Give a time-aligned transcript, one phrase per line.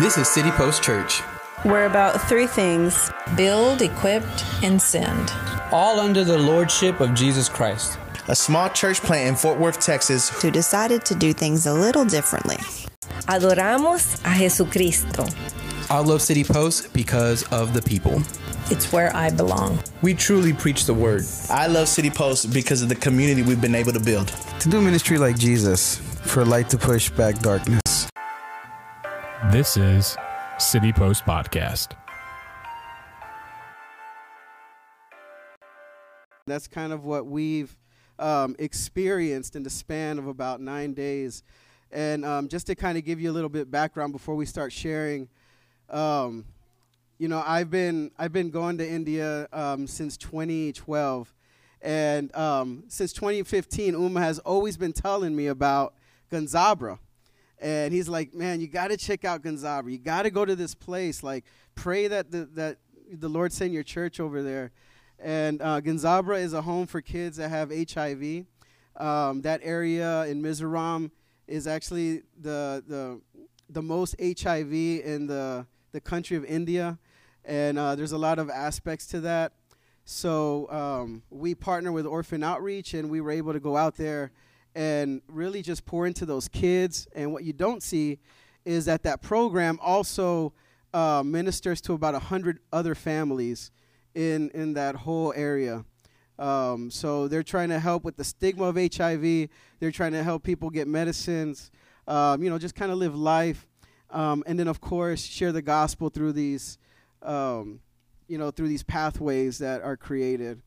[0.00, 1.22] This is City Post Church.
[1.64, 5.32] We're about three things build, equipped, and send.
[5.72, 7.98] All under the lordship of Jesus Christ.
[8.28, 12.04] A small church plant in Fort Worth, Texas, who decided to do things a little
[12.04, 12.58] differently.
[13.26, 15.28] Adoramos a Jesucristo.
[15.90, 18.22] I love City Post because of the people.
[18.70, 19.80] It's where I belong.
[20.02, 21.24] We truly preach the word.
[21.50, 24.28] I love City Post because of the community we've been able to build.
[24.60, 27.87] To do ministry like Jesus, for light to push back darkness.
[29.50, 30.14] This is
[30.58, 31.96] City Post Podcast.
[36.46, 37.74] That's kind of what we've
[38.18, 41.44] um, experienced in the span of about nine days.
[41.90, 44.70] And um, just to kind of give you a little bit background before we start
[44.70, 45.30] sharing,
[45.88, 46.44] um,
[47.16, 51.34] you know, I've been I've been going to India um, since 2012,
[51.80, 55.94] and um, since 2015, Uma has always been telling me about
[56.30, 56.98] Ganzabra
[57.60, 59.90] and he's like, "Man, you got to check out Ganzabra.
[59.90, 61.22] You got to go to this place.
[61.22, 61.44] Like,
[61.74, 62.78] pray that the that
[63.10, 64.72] the Lord send your church over there."
[65.20, 68.44] And uh, is a home for kids that have HIV.
[68.96, 71.10] Um, that area in Mizoram
[71.46, 73.20] is actually the the
[73.68, 76.98] the most HIV in the the country of India,
[77.44, 79.52] and uh, there's a lot of aspects to that.
[80.04, 84.30] So um, we partner with Orphan Outreach, and we were able to go out there
[84.74, 87.08] and really just pour into those kids.
[87.14, 88.18] And what you don't see
[88.64, 90.52] is that that program also
[90.92, 93.70] uh, ministers to about 100 other families
[94.14, 95.84] in, in that whole area.
[96.38, 99.48] Um, so they're trying to help with the stigma of HIV.
[99.80, 101.70] They're trying to help people get medicines,
[102.06, 103.66] um, you know, just kind of live life.
[104.10, 106.78] Um, and then, of course, share the gospel through these,
[107.22, 107.80] um,
[108.26, 110.62] you know, through these pathways that are created.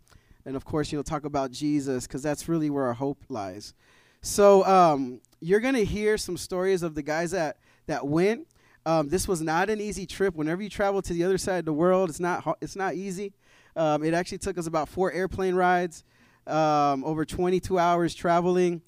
[0.46, 3.74] And, of course, you know, talk about Jesus because that's really where our hope lies.
[4.22, 8.48] So um, you're gonna hear some stories of the guys that that went.
[8.86, 10.36] Um, this was not an easy trip.
[10.36, 13.34] Whenever you travel to the other side of the world, it's not it's not easy.
[13.76, 16.04] Um, it actually took us about four airplane rides,
[16.46, 18.82] um, over 22 hours traveling.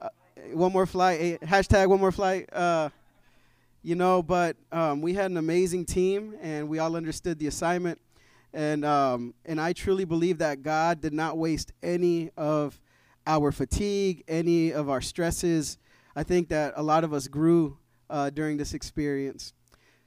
[0.00, 0.08] Uh,
[0.52, 1.20] one more flight.
[1.20, 2.48] Eh, hashtag one more flight.
[2.52, 2.90] Uh,
[3.82, 8.00] you know, but um, we had an amazing team, and we all understood the assignment.
[8.56, 12.80] And um, and I truly believe that God did not waste any of
[13.26, 15.76] our fatigue, any of our stresses.
[16.16, 17.76] I think that a lot of us grew
[18.08, 19.52] uh, during this experience.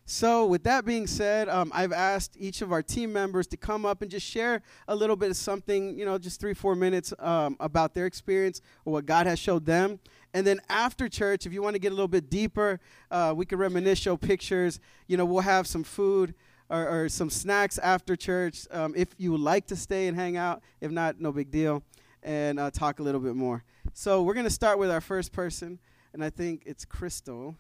[0.08, 3.86] So, with that being said, um, I've asked each of our team members to come
[3.86, 7.14] up and just share a little bit of something, you know, just three, four minutes
[7.20, 10.00] um, about their experience or what God has showed them.
[10.34, 12.80] And then after church, if you want to get a little bit deeper,
[13.12, 14.80] uh, we can reminisce, show pictures.
[15.06, 16.34] You know, we'll have some food
[16.70, 20.38] or, or some snacks after church um, if you would like to stay and hang
[20.38, 20.62] out.
[20.82, 21.84] If not, no big deal
[22.24, 23.64] and uh, talk a little bit more.
[23.94, 25.80] So we're going to start with our first person,
[26.14, 27.56] and I think it's Crystal.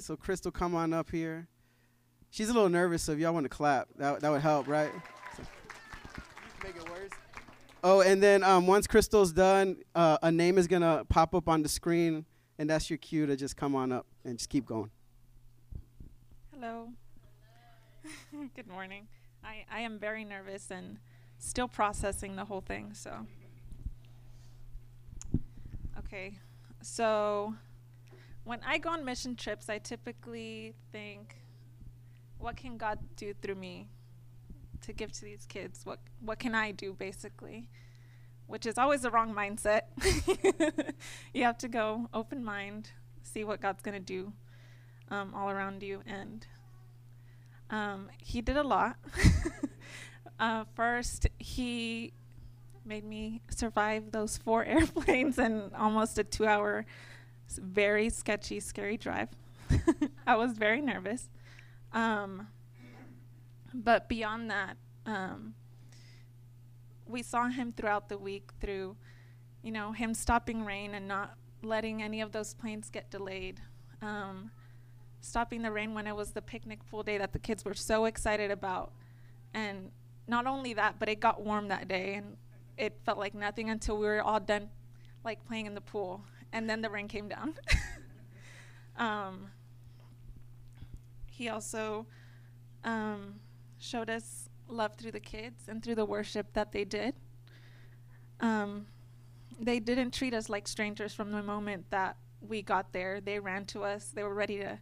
[0.00, 1.48] So Crystal, come on up here.
[2.30, 4.90] She's a little nervous, so if y'all want to clap, that, that would help, right?
[5.36, 5.42] So
[6.62, 7.10] make it worse.
[7.82, 11.48] Oh, and then um, once Crystal's done, uh, a name is going to pop up
[11.48, 12.26] on the screen,
[12.58, 14.90] and that's your cue to just come on up and just keep going.
[16.52, 16.88] Hello.
[18.54, 19.06] Good morning.
[19.44, 20.98] I, I am very nervous and
[21.38, 23.26] still processing the whole thing, so.
[25.98, 26.38] Okay,
[26.82, 27.54] so
[28.44, 31.36] when I go on mission trips, I typically think,
[32.38, 33.88] what can God do through me
[34.82, 35.84] to give to these kids?
[35.84, 37.68] What what can I do basically?
[38.46, 39.82] Which is always the wrong mindset.
[41.34, 42.90] you have to go open mind,
[43.22, 44.32] see what God's gonna do
[45.10, 46.46] um, all around you, and
[47.70, 48.96] um, He did a lot.
[50.40, 52.12] uh, first, He
[52.84, 56.86] made me survive those four airplanes and almost a two hour,
[57.58, 59.28] very sketchy, scary drive.
[60.26, 61.28] I was very nervous.
[61.92, 62.48] Um,
[63.74, 65.54] but beyond that, um,
[67.06, 68.96] we saw him throughout the week through,
[69.62, 73.60] you know, him stopping rain and not letting any of those planes get delayed.
[74.02, 74.50] Um,
[75.26, 78.04] stopping the rain when it was the picnic pool day that the kids were so
[78.04, 78.92] excited about.
[79.52, 79.90] And
[80.28, 82.36] not only that, but it got warm that day, and
[82.76, 84.68] it felt like nothing until we were all done,
[85.24, 86.22] like playing in the pool,
[86.52, 87.54] and then the rain came down.
[88.96, 89.48] um,
[91.30, 92.06] he also
[92.84, 93.34] um,
[93.78, 97.14] showed us love through the kids and through the worship that they did.
[98.40, 98.86] Um,
[99.58, 103.20] they didn't treat us like strangers from the moment that we got there.
[103.20, 104.10] They ran to us.
[104.14, 104.78] They were ready to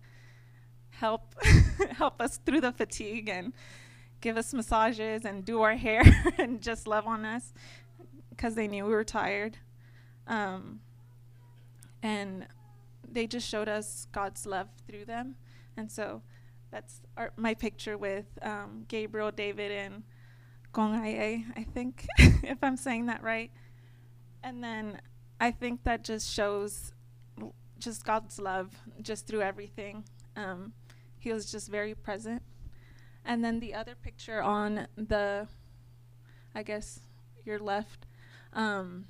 [1.05, 1.35] help
[2.03, 3.53] help us through the fatigue and
[4.23, 6.03] give us massages and do our hair
[6.39, 7.53] and just love on us
[8.31, 9.59] because they knew we were tired.
[10.27, 10.81] Um,
[12.03, 12.47] and
[13.17, 15.37] they just showed us God's love through them.
[15.77, 16.23] And so
[16.71, 20.03] that's our, my picture with um, Gabriel, David, and
[20.73, 23.51] Gongaye, I think, if I'm saying that right.
[24.43, 25.01] And then
[25.39, 26.93] I think that just shows
[27.79, 28.71] just God's love
[29.03, 30.05] just through everything.
[30.37, 30.73] Um,
[31.25, 32.43] he was just very present.
[33.25, 35.49] And then the other picture on the,
[36.55, 37.01] I guess,
[37.45, 38.07] your left,
[38.53, 39.07] um,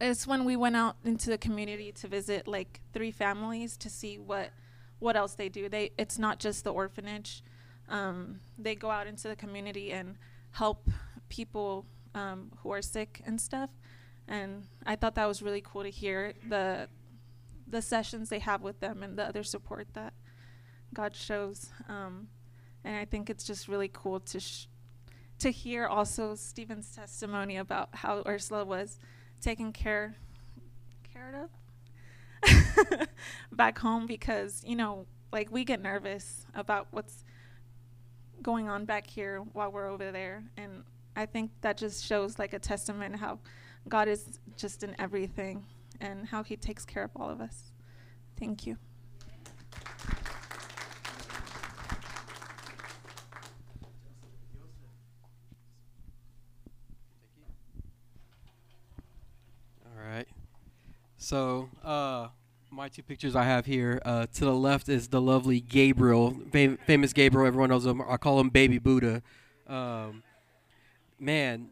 [0.00, 4.18] is when we went out into the community to visit like three families to see
[4.18, 4.50] what
[5.00, 5.68] what else they do.
[5.68, 7.42] They it's not just the orphanage.
[7.88, 10.16] Um, they go out into the community and
[10.52, 10.88] help
[11.28, 13.70] people um, who are sick and stuff.
[14.28, 16.88] And I thought that was really cool to hear the
[17.66, 20.14] the sessions they have with them and the other support that
[20.94, 21.70] God shows.
[21.88, 22.28] Um,
[22.84, 24.66] and I think it's just really cool to sh-
[25.38, 28.98] to hear also Stephen's testimony about how Ursula was
[29.40, 30.14] taken care
[31.12, 33.08] cared of
[33.52, 37.24] back home because you know like we get nervous about what's
[38.40, 40.84] going on back here while we're over there and
[41.14, 43.38] I think that just shows like a testament how
[43.88, 45.66] God is just in everything
[46.00, 47.72] and how he takes care of all of us.
[48.38, 48.76] Thank you.
[59.84, 60.26] All right.
[61.32, 62.28] So, uh,
[62.70, 64.02] my two pictures I have here.
[64.04, 67.46] Uh, to the left is the lovely Gabriel, fam- famous Gabriel.
[67.46, 68.02] Everyone knows him.
[68.06, 69.22] I call him Baby Buddha.
[69.66, 70.22] Um,
[71.18, 71.68] man,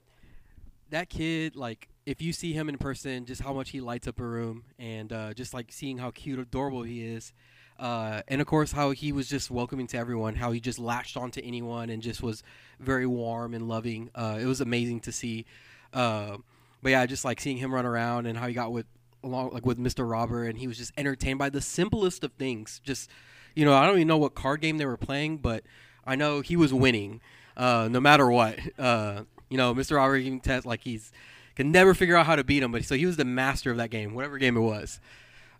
[0.88, 4.18] that kid, like, if you see him in person, just how much he lights up
[4.18, 7.34] a room, and uh, just like seeing how cute, adorable he is.
[7.78, 11.18] Uh, and of course, how he was just welcoming to everyone, how he just latched
[11.18, 12.42] onto anyone and just was
[12.78, 14.08] very warm and loving.
[14.14, 15.44] Uh, it was amazing to see.
[15.92, 16.38] Uh,
[16.82, 18.86] but yeah, just like seeing him run around and how he got with
[19.22, 20.08] along like with Mr.
[20.08, 22.80] Robert, and he was just entertained by the simplest of things.
[22.84, 23.10] Just
[23.54, 25.64] you know, I don't even know what card game they were playing, but
[26.06, 27.20] I know he was winning,
[27.56, 28.58] uh, no matter what.
[28.78, 29.96] Uh, you know, Mr.
[29.96, 31.12] Robert even test like he's
[31.56, 33.76] can never figure out how to beat him, but so he was the master of
[33.76, 35.00] that game, whatever game it was.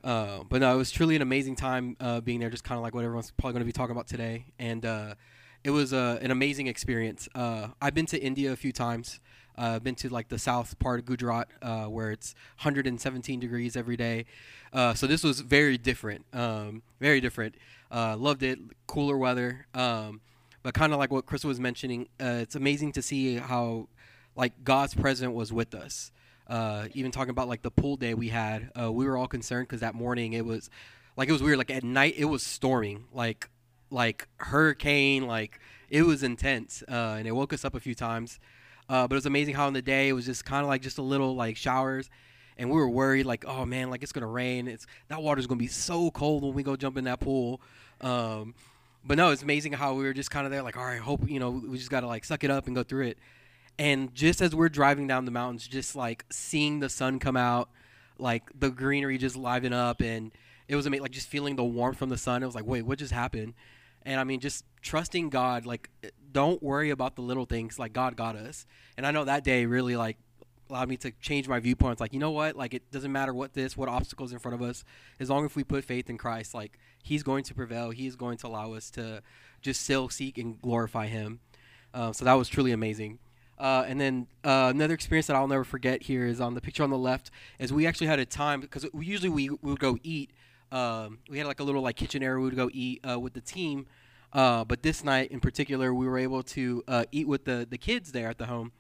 [0.02, 2.82] Uh, but no, it was truly an amazing time uh, being there, just kind of
[2.82, 4.46] like what everyone's probably going to be talking about today.
[4.58, 5.14] And uh,
[5.62, 7.28] it was uh, an amazing experience.
[7.34, 9.20] I've been to India a few times.
[9.56, 13.96] Uh, been to like the south part of Gujarat uh, where it's 117 degrees every
[13.96, 14.24] day.
[14.72, 17.54] Uh, so this was very different, um, very different.
[17.90, 19.66] Uh, loved it, cooler weather.
[19.74, 20.20] Um,
[20.62, 23.88] but kind of like what Chris was mentioning, uh, it's amazing to see how
[24.36, 26.12] like God's presence was with us.
[26.46, 29.80] Uh, even talking about like the pool day we had, we were all concerned because
[29.80, 30.70] that morning it was
[31.16, 31.58] like it was weird.
[31.58, 33.48] Like at night it was storming, like
[33.90, 38.38] like hurricane, like it was intense, and it woke us up a few times.
[38.90, 40.82] Uh, but it was amazing how in the day it was just kind of like
[40.82, 42.10] just a little like showers,
[42.58, 44.66] and we were worried like, oh man, like it's gonna rain.
[44.66, 47.60] It's that water's gonna be so cold when we go jump in that pool.
[48.00, 48.52] Um,
[49.04, 51.30] but no, it's amazing how we were just kind of there like, all right, hope
[51.30, 53.18] you know we just gotta like suck it up and go through it.
[53.78, 57.70] And just as we're driving down the mountains, just like seeing the sun come out,
[58.18, 60.32] like the greenery just liven up, and
[60.66, 61.02] it was amazing.
[61.02, 62.42] Like just feeling the warmth from the sun.
[62.42, 63.54] It was like, wait, what just happened?
[64.02, 65.64] And I mean, just trusting God.
[65.64, 65.90] Like,
[66.32, 67.78] don't worry about the little things.
[67.78, 68.66] Like God got us.
[68.96, 70.16] And I know that day really like
[70.70, 72.00] allowed me to change my viewpoints.
[72.00, 72.56] Like, you know what?
[72.56, 74.84] Like, it doesn't matter what this, what obstacles in front of us,
[75.18, 77.90] as long as we put faith in Christ, like He's going to prevail.
[77.90, 79.22] He is going to allow us to
[79.62, 81.40] just still seek and glorify Him.
[81.92, 83.18] Uh, so that was truly amazing.
[83.58, 86.82] Uh, and then uh, another experience that I'll never forget here is on the picture
[86.82, 87.30] on the left.
[87.58, 90.30] Is we actually had a time because we, usually we, we would go eat.
[90.72, 93.34] Um, we had like a little like kitchen area we would go eat uh, with
[93.34, 93.86] the team.
[94.32, 97.78] Uh, but this night in particular, we were able to uh, eat with the the
[97.78, 98.72] kids there at the home.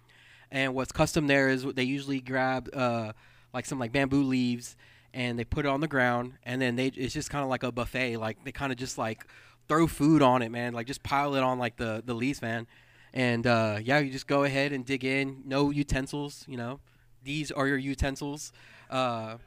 [0.50, 3.12] And what's custom there is they usually grab uh,
[3.52, 4.76] like some like bamboo leaves
[5.12, 7.62] and they put it on the ground, and then they it's just kind of like
[7.62, 8.16] a buffet.
[8.16, 9.26] Like they kind of just like
[9.68, 10.72] throw food on it, man.
[10.72, 12.66] Like just pile it on like the the leaves, man.
[13.12, 15.42] And uh, yeah, you just go ahead and dig in.
[15.44, 16.78] No utensils, you know.
[17.24, 18.52] These are your utensils.
[18.88, 19.38] Uh,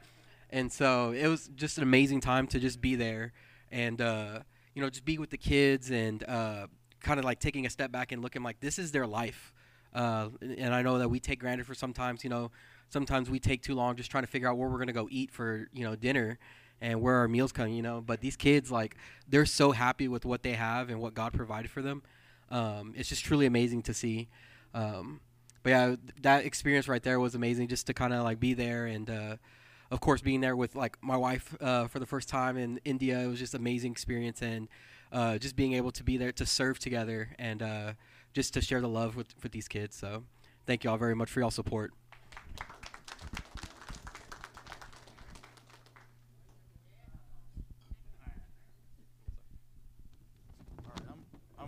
[0.50, 3.32] and so it was just an amazing time to just be there
[3.72, 4.40] and uh,
[4.74, 6.66] you know just be with the kids and uh,
[7.00, 9.52] kind of like taking a step back and looking like this is their life.
[9.94, 12.50] Uh, and I know that we take granted for sometimes, you know,
[12.88, 15.30] sometimes we take too long just trying to figure out where we're gonna go eat
[15.30, 16.38] for you know dinner
[16.80, 18.00] and where our meals come, you know.
[18.00, 18.96] But these kids like
[19.28, 22.02] they're so happy with what they have and what God provided for them
[22.50, 24.28] um, it's just truly amazing to see.
[24.74, 25.20] Um,
[25.62, 28.86] but yeah, that experience right there was amazing just to kind of like be there
[28.86, 29.36] and, uh,
[29.90, 33.18] of course, being there with like my wife uh, for the first time in India.
[33.18, 34.68] It was just amazing experience and
[35.12, 37.92] uh, just being able to be there to serve together and uh,
[38.32, 39.96] just to share the love with, with these kids.
[39.96, 40.24] So
[40.66, 41.92] thank you all very much for y'all support.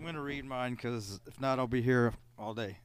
[0.07, 2.77] going to read mine because if not, I'll be here all day.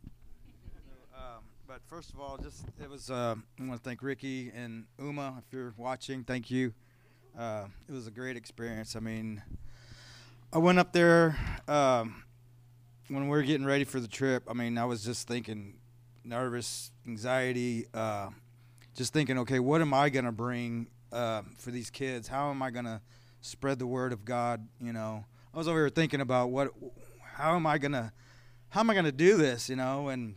[1.73, 3.11] But first of all, just it was.
[3.11, 6.23] Uh, I want to thank Ricky and Uma if you're watching.
[6.23, 6.75] Thank you.
[7.38, 8.95] Uh, it was a great experience.
[8.95, 9.43] I mean,
[10.52, 11.35] I went up there
[11.67, 12.25] um,
[13.09, 14.43] when we were getting ready for the trip.
[14.50, 15.79] I mean, I was just thinking,
[16.25, 18.29] nervous, anxiety, uh,
[18.95, 22.29] just thinking, okay, what am I gonna bring uh, for these kids?
[22.29, 23.00] How am I gonna
[23.41, 24.69] spread the word of God?
[24.79, 25.25] You know,
[25.55, 26.69] I was over here thinking about what,
[27.23, 28.12] how am I gonna,
[28.69, 29.71] how am I gonna do this?
[29.71, 30.35] You know, and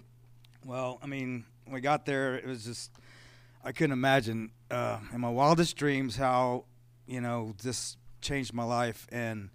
[0.65, 2.91] well, I mean, when we got there, it was just,
[3.63, 6.65] I couldn't imagine uh, in my wildest dreams how,
[7.05, 9.49] you know, this changed my life and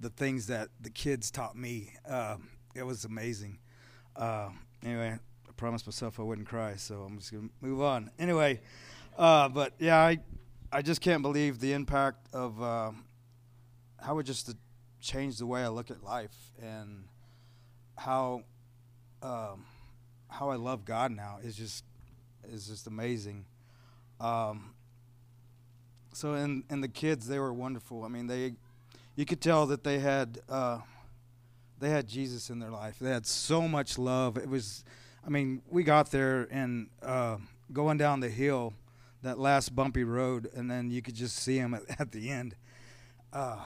[0.00, 1.94] the things that the kids taught me.
[2.06, 3.58] Um, it was amazing.
[4.14, 4.50] Uh,
[4.84, 8.10] anyway, I promised myself I wouldn't cry, so I'm just gonna move on.
[8.18, 8.60] Anyway,
[9.16, 10.18] uh, but yeah, I
[10.70, 13.04] I just can't believe the impact of um,
[13.98, 14.54] how it just
[15.00, 17.04] changed the way I look at life and
[17.96, 18.42] how
[19.22, 19.64] um,
[20.38, 21.84] how I love God now is just
[22.48, 23.44] is just amazing.
[24.20, 24.74] Um,
[26.12, 28.04] so and and the kids they were wonderful.
[28.04, 28.54] I mean they
[29.16, 30.78] you could tell that they had uh,
[31.78, 32.98] they had Jesus in their life.
[32.98, 34.36] They had so much love.
[34.36, 34.84] It was,
[35.26, 37.36] I mean, we got there and uh,
[37.72, 38.74] going down the hill,
[39.22, 42.54] that last bumpy road, and then you could just see them at, at the end.
[43.32, 43.58] Uh,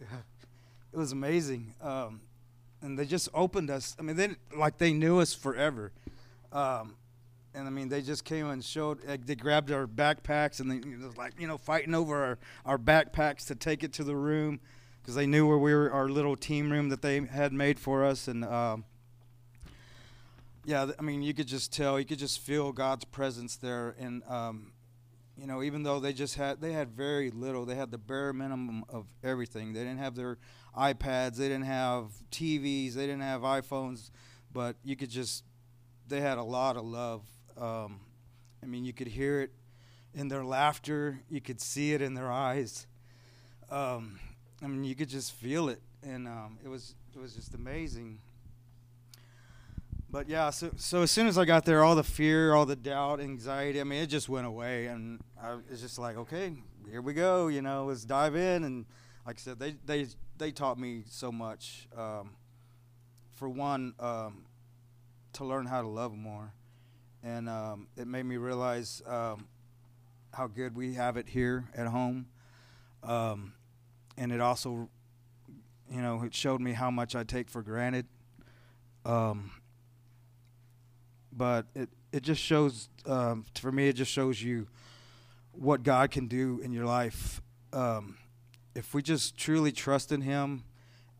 [0.92, 2.20] it was amazing, um,
[2.82, 3.96] and they just opened us.
[3.98, 5.92] I mean, they like they knew us forever.
[6.52, 6.96] Um,
[7.54, 9.04] and I mean, they just came and showed.
[9.04, 12.38] Like, they grabbed our backpacks and they it was like you know fighting over our,
[12.64, 14.60] our backpacks to take it to the room
[15.00, 18.04] because they knew where we were, our little team room that they had made for
[18.04, 18.28] us.
[18.28, 18.84] And um,
[20.64, 23.94] yeah, I mean, you could just tell, you could just feel God's presence there.
[23.98, 24.72] And um,
[25.36, 28.32] you know, even though they just had they had very little, they had the bare
[28.32, 29.72] minimum of everything.
[29.72, 30.38] They didn't have their
[30.76, 34.10] iPads, they didn't have TVs, they didn't have iPhones,
[34.52, 35.44] but you could just
[36.08, 37.22] they had a lot of love
[37.60, 38.00] um,
[38.62, 39.50] I mean, you could hear it
[40.14, 41.20] in their laughter.
[41.28, 42.86] You could see it in their eyes.
[43.70, 44.18] Um,
[44.62, 48.18] I mean, you could just feel it, and um, it was it was just amazing.
[50.10, 52.76] But yeah, so so as soon as I got there, all the fear, all the
[52.76, 56.54] doubt, anxiety, I mean, it just went away, and I was just like, okay,
[56.90, 57.48] here we go.
[57.48, 58.64] You know, let's dive in.
[58.64, 58.86] And
[59.26, 60.06] like I said, they they
[60.38, 61.88] they taught me so much.
[61.96, 62.30] Um,
[63.32, 64.44] for one, um,
[65.32, 66.52] to learn how to love more
[67.22, 69.46] and um, it made me realize um,
[70.32, 72.26] how good we have it here at home.
[73.02, 73.54] Um,
[74.16, 74.88] and it also,
[75.90, 78.06] you know, it showed me how much I take for granted.
[79.04, 79.50] Um,
[81.32, 83.88] but it it just shows for me.
[83.88, 84.66] It just shows you
[85.52, 87.40] what God can do in your life
[87.72, 88.16] um,
[88.74, 90.64] if we just truly trust in Him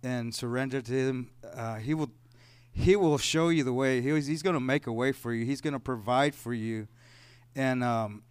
[0.03, 1.31] and surrender to Him.
[1.55, 2.11] Uh, he will
[2.73, 4.01] he will show you the way.
[4.01, 5.45] He he's going to make a way for you.
[5.45, 6.89] He's going to provide for you,
[7.55, 8.23] and um,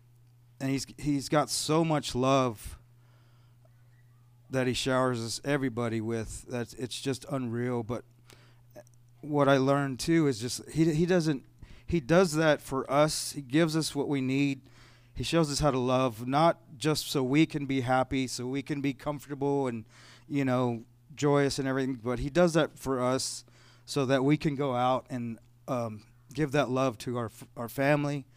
[0.60, 2.78] and he's he's got so much love
[4.50, 6.46] that he showers us everybody with.
[6.50, 7.84] That it's just unreal.
[7.84, 8.04] But
[9.22, 11.44] what I learned too is just he he doesn't
[11.86, 13.34] he does that for us.
[13.34, 14.62] He gives us what we need.
[15.20, 18.62] He shows us how to love, not just so we can be happy, so we
[18.62, 19.84] can be comfortable and
[20.30, 20.84] you know
[21.14, 23.44] joyous and everything, but he does that for us
[23.86, 28.28] so that we can go out and um, give that love to our our family,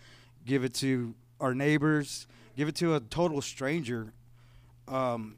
[0.45, 4.13] give it to our neighbors, give it to a total stranger.
[4.89, 5.37] Um,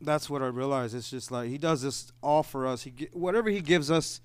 [0.00, 0.94] that's what I realize.
[0.94, 2.84] It's just like he does this all for us.
[2.84, 4.20] He whatever he gives us,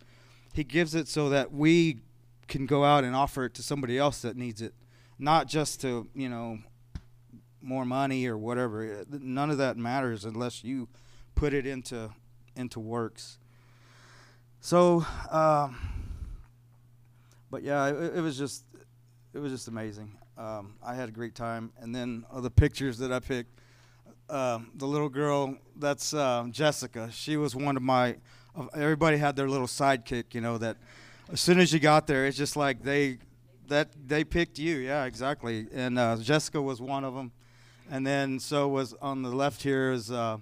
[0.54, 2.02] he gives it so that we
[2.48, 4.76] can go out and offer it to somebody else that needs it,
[5.20, 6.60] not just to you know
[7.62, 9.06] more money or whatever.
[9.10, 10.88] None of that matters unless you
[11.36, 12.10] put it into
[12.56, 13.38] into works.
[14.62, 15.78] So, um,
[17.50, 18.66] but yeah, it, it, was just
[19.34, 20.18] it was just amazing.
[20.38, 23.56] Um, I had a great time, and then uh, the pictures that I picked.
[24.30, 27.10] Um, the little girl, that's uh, Jessica.
[27.12, 28.18] She was one of my.
[28.56, 30.60] Uh, everybody had their little sidekick, you know.
[30.60, 30.78] That
[31.32, 33.18] as soon as you got there, it's just like they
[33.70, 34.78] that they picked you.
[34.78, 35.68] Yeah, exactly.
[35.74, 37.32] And uh, Jessica was one of them,
[37.90, 40.38] and then so was on the left here is uh,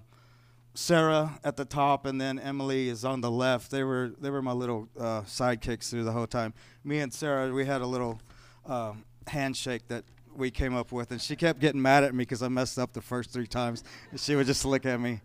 [0.74, 3.70] Sarah at the top, and then Emily is on the left.
[3.70, 6.54] They were they were my little uh, sidekicks through the whole time.
[6.84, 8.20] Me and Sarah, we had a little
[8.66, 10.04] um, handshake that
[10.34, 12.92] we came up with, and she kept getting mad at me because I messed up
[12.92, 13.82] the first three times.
[14.10, 15.20] And she would just look at me,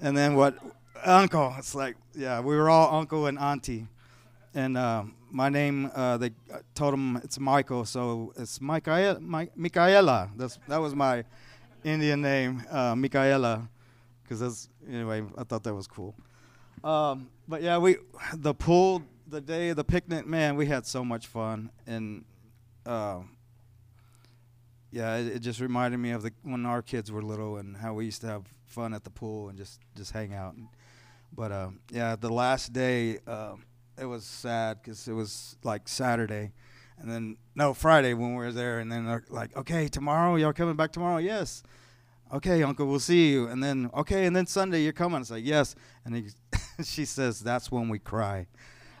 [0.00, 0.58] and then what?
[1.04, 1.54] Uncle.
[1.58, 3.86] It's like yeah, we were all uncle and auntie,
[4.54, 9.20] and um, my name uh, they uh, told him it's Michael, so it's Michaela.
[9.20, 10.30] My, Michaela.
[10.36, 11.24] That's that was my
[11.84, 13.68] Indian name, uh, Michaela
[14.22, 15.24] because that's anyway.
[15.36, 16.14] I thought that was cool.
[16.82, 17.96] Um, but yeah, we
[18.34, 22.24] the pool, the day the picnic, man, we had so much fun, and
[22.84, 23.20] uh,
[24.90, 27.94] yeah, it, it just reminded me of the when our kids were little and how
[27.94, 30.54] we used to have fun at the pool and just just hang out.
[31.32, 33.54] But uh, yeah, the last day, uh,
[33.98, 36.52] it was sad because it was like Saturday,
[36.98, 40.76] and then no Friday when we were there, and then like, okay, tomorrow y'all coming
[40.76, 41.18] back tomorrow?
[41.18, 41.62] Yes.
[42.32, 43.46] Okay, Uncle, we'll see you.
[43.46, 45.20] And then okay, and then Sunday you're coming.
[45.20, 45.74] It's like yes,
[46.04, 46.28] and he,
[46.84, 48.46] she says that's when we cry.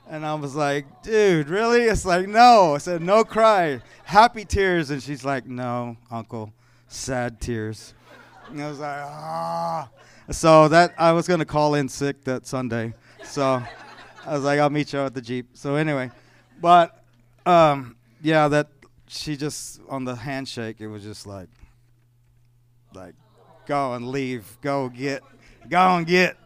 [0.08, 1.82] And I was like, dude, really?
[1.82, 2.76] It's like, no.
[2.76, 3.80] I said, no cry.
[4.04, 4.90] Happy tears.
[4.90, 6.52] And she's like, no, uncle,
[6.86, 7.92] sad tears.
[8.48, 9.90] And I was like, ah.
[10.30, 12.94] So that I was gonna call in sick that Sunday.
[13.24, 13.62] So
[14.26, 15.50] I was like, I'll meet you at the Jeep.
[15.54, 16.10] So anyway,
[16.60, 17.04] but
[17.46, 18.68] um, yeah, that
[19.06, 21.48] she just on the handshake, it was just like,
[22.92, 23.14] like,
[23.66, 25.22] go and leave, go get,
[25.68, 26.36] go and get.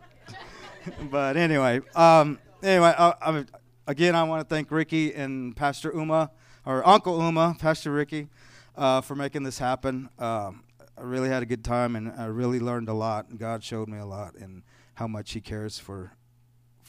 [1.10, 3.44] but anyway, um, anyway, I, I,
[3.86, 6.30] again, I want to thank Ricky and Pastor Uma,
[6.66, 8.28] or Uncle Uma, Pastor Ricky,
[8.76, 10.10] uh, for making this happen.
[10.18, 10.64] Um,
[10.98, 13.38] I really had a good time, and I really learned a lot.
[13.38, 16.12] God showed me a lot, and how much He cares for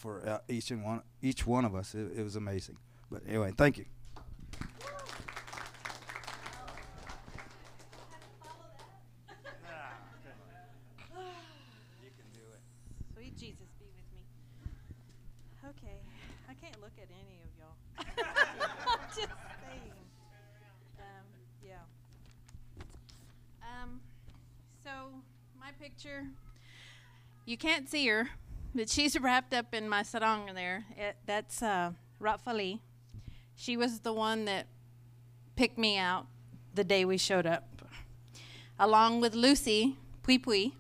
[0.01, 1.93] for uh, each and one each one of us.
[1.93, 2.77] It, it was amazing.
[3.11, 3.85] But anyway, thank you.
[13.13, 14.23] Sweet Jesus be with me.
[15.69, 15.97] Okay,
[16.49, 17.77] I can't look at any of y'all.
[19.15, 19.93] Just saying.
[21.63, 21.75] Yeah.
[24.83, 24.89] So
[25.59, 26.25] my picture,
[27.45, 28.29] you can't see her,
[28.73, 30.85] but she's wrapped up in my sarong there.
[30.97, 32.79] It, that's uh, Rafali.
[33.55, 34.67] She was the one that
[35.55, 36.27] picked me out
[36.73, 37.81] the day we showed up,
[38.79, 40.71] along with Lucy Pui Pui.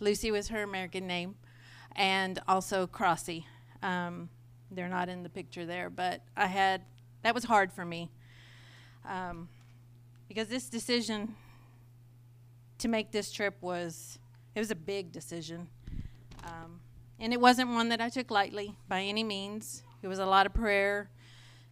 [0.00, 1.34] Lucy was her American name,
[1.94, 3.44] and also Crossy.
[3.82, 4.28] Um,
[4.70, 6.82] they're not in the picture there, but I had
[7.22, 8.10] that was hard for me
[9.04, 9.48] um,
[10.28, 11.34] because this decision
[12.78, 14.18] to make this trip was
[14.54, 15.68] it was a big decision,
[16.44, 16.80] um,
[17.18, 19.82] and it wasn't one that I took lightly by any means.
[20.02, 21.10] It was a lot of prayer.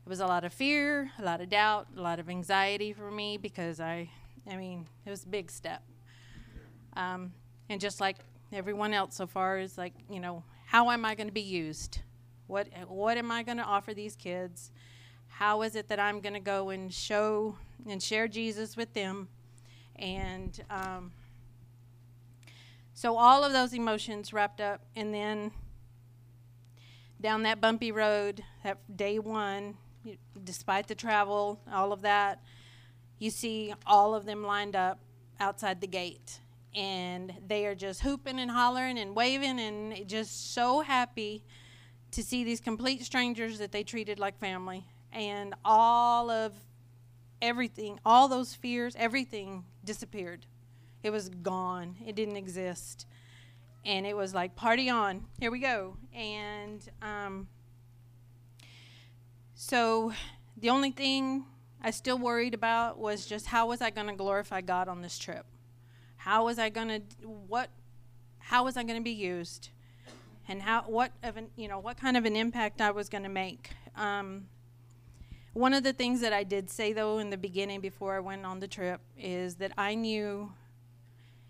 [0.05, 3.11] It was a lot of fear, a lot of doubt, a lot of anxiety for
[3.11, 4.11] me because I,
[4.51, 5.83] I mean, it was a big step.
[6.97, 7.33] Um,
[7.69, 8.19] and just like
[8.53, 12.01] everyone else so far is like, you know, how am I going to be used?
[12.47, 14.71] What what am I going to offer these kids?
[15.29, 17.57] How is it that I'm going to go and show
[17.89, 19.29] and share Jesus with them?
[19.97, 21.13] And um,
[22.95, 25.51] so all of those emotions wrapped up, and then
[27.21, 32.43] down that bumpy road, that day one, you, despite the travel, all of that,
[33.19, 35.01] you see all of them lined up
[35.41, 36.41] outside the gate
[36.75, 41.45] and they are just hooping and hollering and waving and just so happy
[42.11, 44.85] to see these complete strangers that they treated like family.
[45.13, 46.53] And all of
[47.43, 50.47] everything all those fears everything disappeared
[51.05, 51.95] it was gone.
[52.05, 53.07] It didn't exist.
[53.85, 55.27] And it was like party on.
[55.39, 55.97] Here we go.
[56.13, 57.47] And um,
[59.55, 60.13] so
[60.57, 61.45] the only thing
[61.83, 65.19] i still worried about was just how was i going to glorify god on this
[65.19, 65.45] trip?
[66.17, 67.69] How was I going to what
[68.39, 69.69] how was I going to be used?
[70.49, 73.25] And how what of an, you know what kind of an impact I was going
[73.25, 73.73] to make?
[73.95, 74.47] Um,
[75.53, 78.47] one of the things that I did say though in the beginning before I went
[78.47, 80.51] on the trip is that I knew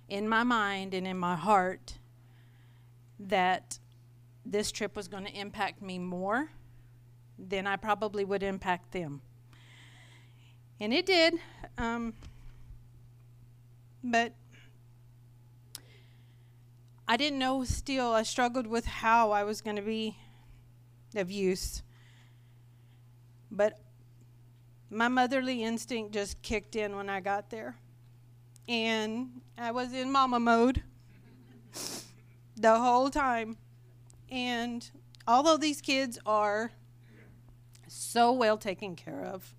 [0.09, 1.99] in my mind and in my heart
[3.19, 3.79] that
[4.45, 6.49] this trip was going to impact me more
[7.39, 9.23] than I probably would impact them.
[10.81, 11.35] And it did.
[11.79, 12.15] Um,
[14.03, 14.35] but
[17.09, 18.13] I didn't know still.
[18.13, 20.17] I struggled with how I was going to be
[21.15, 21.83] of use.
[23.51, 23.79] But
[24.91, 27.77] my motherly instinct just kicked in when I got there.
[28.69, 30.83] And I was in mama mode
[32.57, 33.57] the whole time.
[34.31, 34.89] And
[35.29, 36.73] although these kids are
[37.87, 39.55] so well taken care of,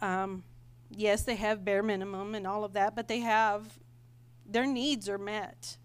[0.00, 0.44] um,
[0.90, 3.78] yes, they have bare minimum and all of that, but they have,
[4.46, 5.78] their needs are met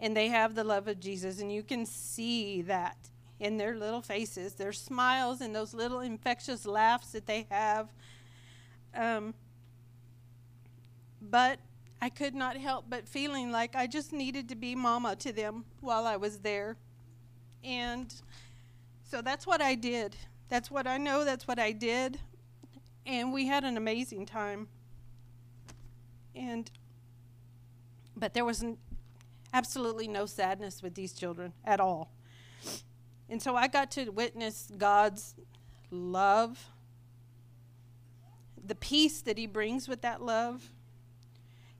[0.00, 2.96] and they have the love of Jesus, and you can see that
[3.40, 7.88] in their little faces, their smiles, and those little infectious laughs that they have.
[8.94, 9.34] Um,
[11.20, 11.58] but
[12.00, 15.64] I could not help but feeling like I just needed to be mama to them
[15.80, 16.76] while I was there.
[17.64, 18.12] And
[19.02, 20.16] so that's what I did.
[20.48, 22.20] That's what I know, that's what I did.
[23.06, 24.68] And we had an amazing time.
[26.34, 26.70] And
[28.16, 28.64] but there was
[29.52, 32.10] absolutely no sadness with these children at all.
[33.28, 35.34] And so I got to witness God's
[35.90, 36.66] love,
[38.64, 40.70] the peace that He brings with that love,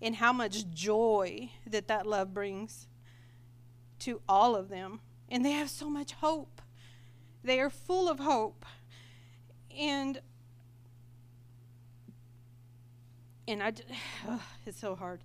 [0.00, 2.86] and how much joy that that love brings
[4.00, 5.00] to all of them.
[5.28, 6.62] And they have so much hope.
[7.42, 8.64] They are full of hope.
[9.76, 10.20] And
[13.46, 13.72] and I,
[14.66, 15.20] it's so hard.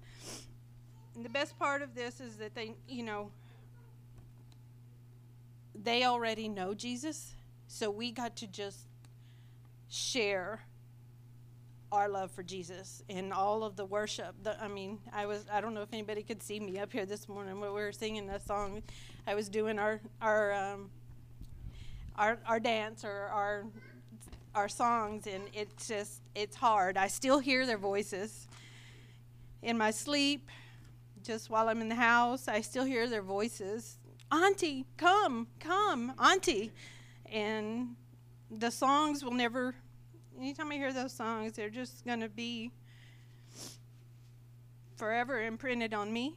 [1.15, 3.31] And the best part of this is that they, you know,
[5.75, 7.33] they already know Jesus,
[7.67, 8.87] so we got to just
[9.89, 10.61] share
[11.93, 14.35] our love for Jesus and all of the worship.
[14.41, 17.05] The, I mean, I was I don't know if anybody could see me up here
[17.05, 18.81] this morning when we were singing a song.
[19.27, 20.89] I was doing our our um,
[22.15, 23.65] our our dance or our
[24.55, 26.97] our songs and it's just it's hard.
[26.97, 28.47] I still hear their voices
[29.61, 30.49] in my sleep
[31.21, 32.47] just while I'm in the house.
[32.47, 33.99] I still hear their voices.
[34.31, 36.71] Auntie, come, come, Auntie.
[37.27, 37.95] And
[38.49, 39.75] the songs will never
[40.39, 42.71] anytime I hear those songs, they're just going to be
[44.95, 46.35] forever imprinted on me.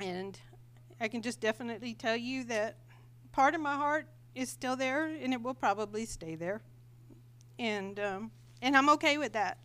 [0.00, 0.38] And
[1.00, 2.78] I can just definitely tell you that
[3.32, 6.62] part of my heart is still there and it will probably stay there.
[7.58, 9.58] And um, and I'm okay with that.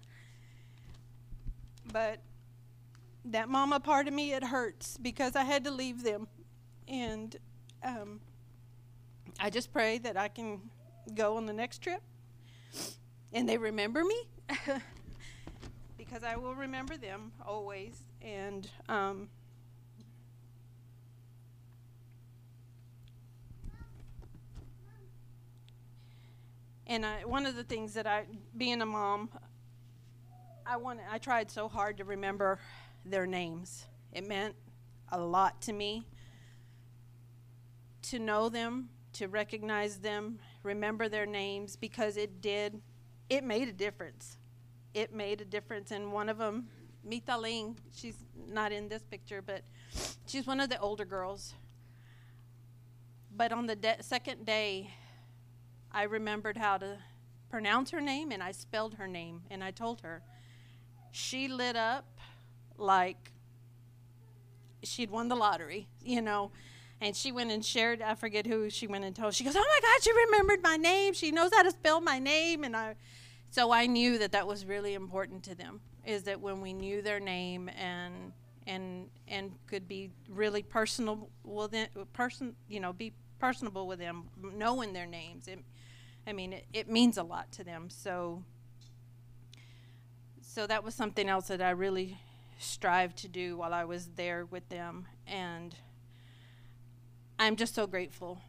[1.91, 2.19] But
[3.25, 6.27] that mama part of me it hurts because I had to leave them.
[6.87, 7.35] And
[7.83, 8.19] um,
[9.39, 10.61] I just pray that I can
[11.15, 12.01] go on the next trip
[13.33, 14.27] and they remember me
[15.97, 18.01] because I will remember them always.
[18.21, 19.29] And um,
[26.87, 28.25] and I, one of the things that I,
[28.57, 29.29] being a mom,
[30.65, 32.59] I wanted, I tried so hard to remember
[33.05, 33.85] their names.
[34.11, 34.55] It meant
[35.11, 36.05] a lot to me
[38.01, 42.81] to know them, to recognize them, remember their names because it did
[43.29, 44.37] it made a difference.
[44.93, 45.91] It made a difference.
[45.91, 46.67] And one of them,
[47.03, 49.63] Mita Ling, she's not in this picture, but
[50.25, 51.53] she's one of the older girls.
[53.35, 54.91] But on the de- second day,
[55.91, 56.97] I remembered how to
[57.49, 60.21] pronounce her name and I spelled her name and I told her.
[61.11, 62.19] She lit up
[62.77, 63.31] like
[64.83, 66.51] she'd won the lottery, you know.
[67.01, 69.33] And she went and shared, I forget who she went and told.
[69.33, 71.13] She goes, Oh my God, she remembered my name.
[71.13, 72.63] She knows how to spell my name.
[72.63, 72.95] And I,
[73.51, 75.81] so I knew that that was really important to them.
[76.05, 78.33] Is that when we knew their name and
[78.67, 84.25] and and could be really personal with them, person, you know, be personable with them,
[84.55, 85.47] knowing their names.
[85.47, 85.59] It,
[86.27, 87.89] I mean, it, it means a lot to them.
[87.89, 88.43] So
[90.41, 92.17] so that was something else that I really
[92.59, 95.07] strived to do while I was there with them.
[95.25, 95.75] And
[97.37, 98.41] I'm just so grateful,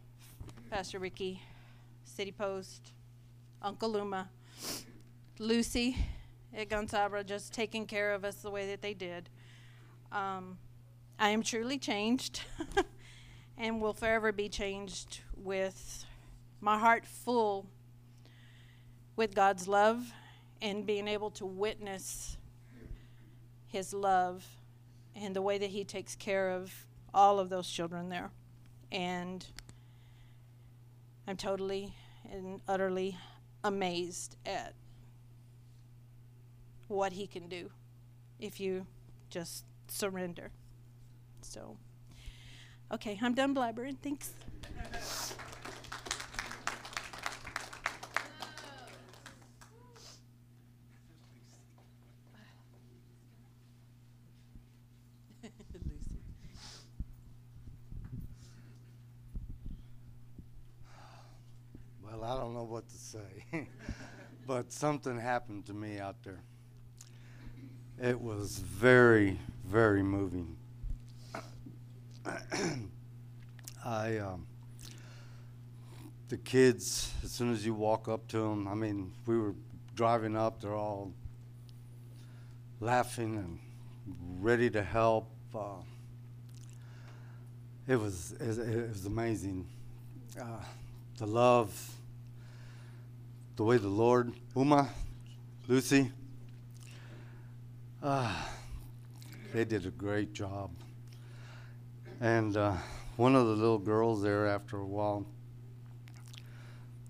[0.71, 1.43] Pastor Ricky,
[2.05, 2.93] City Post,
[3.63, 4.29] Uncle Uma,
[5.41, 5.97] Lucy
[6.55, 9.31] at Gonzabra just taking care of us the way that they did.
[10.13, 10.59] Um,
[11.19, 12.43] I am truly changed
[13.57, 16.05] and will forever be changed with
[16.61, 17.67] my heart full
[19.17, 20.13] with God's love
[20.61, 22.37] and being able to witness
[23.67, 24.47] His love
[25.17, 26.71] and the way that He takes care of
[27.15, 28.31] all of those children there.
[28.93, 29.47] And
[31.27, 31.95] I'm totally
[32.31, 33.17] and utterly
[33.65, 34.75] amazed at
[36.91, 37.71] what he can do
[38.41, 38.87] if you
[39.31, 40.51] just surrender.
[41.41, 41.77] So,
[42.93, 43.97] okay, I'm done blabbering.
[44.03, 44.33] Thanks.
[62.03, 63.21] Well, I don't know what to say,
[64.47, 66.43] but something happened to me out there.
[68.03, 70.57] It was very, very moving.
[73.85, 74.47] I, um,
[76.31, 79.55] the kids, as soon as you walk up to them, I mean, we were
[79.97, 81.13] driving up, they're all
[82.81, 83.59] laughing and
[84.43, 85.31] ready to help.
[85.55, 85.83] Uh,
[87.87, 89.67] it was it, it was amazing.
[90.41, 90.65] Uh,
[91.19, 91.97] the love,
[93.57, 94.89] the way the Lord, Uma,
[95.69, 96.13] Lucy,
[98.03, 98.35] uh,
[99.53, 100.71] they did a great job.
[102.21, 102.75] And uh,
[103.17, 105.27] one of the little girls there, after a while,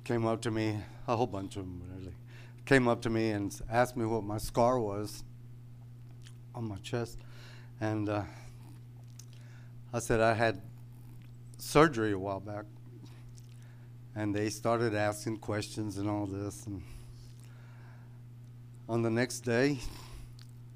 [0.04, 2.14] came up to me, a whole bunch of them really,
[2.64, 5.22] came up to me and asked me what my scar was
[6.54, 7.18] on my chest.
[7.80, 8.22] And uh,
[9.92, 10.60] I said I had
[11.58, 12.64] surgery a while back,
[14.14, 16.66] and they started asking questions and all this.
[16.66, 16.82] And
[18.88, 19.78] on the next day,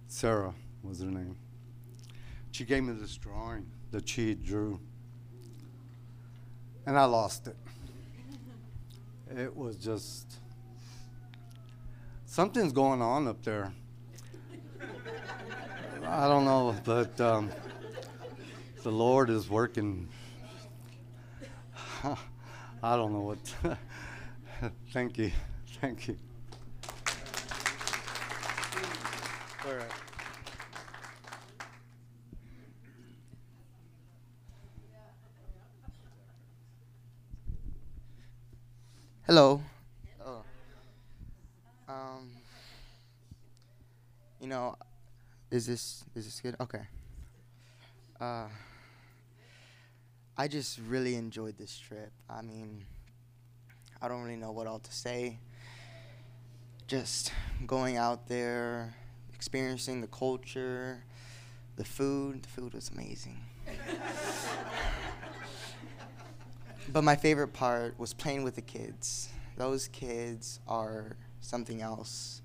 [0.06, 1.36] Sarah was her name.
[2.50, 4.78] She gave me this drawing that she drew,
[6.86, 7.56] and I lost it.
[9.36, 10.34] It was just
[12.26, 13.72] something's going on up there.
[16.06, 17.50] I don't know, but um,
[18.82, 20.08] the Lord is working.
[22.82, 23.78] I don't know what.
[24.92, 25.32] Thank you.
[25.80, 26.16] Thank you.
[29.66, 29.90] All right.
[39.26, 39.62] Hello.
[40.22, 40.42] Oh.
[41.88, 42.28] Um.
[44.38, 44.76] You know,
[45.50, 46.56] is this is this good?
[46.60, 46.82] Okay.
[48.20, 48.48] Uh.
[50.36, 52.12] I just really enjoyed this trip.
[52.28, 52.84] I mean,
[54.02, 55.38] I don't really know what all to say.
[56.86, 57.32] Just
[57.66, 58.94] going out there,
[59.32, 61.02] experiencing the culture,
[61.76, 62.42] the food.
[62.42, 63.40] The food was amazing.
[66.92, 69.28] but my favorite part was playing with the kids.
[69.56, 72.42] Those kids are something else.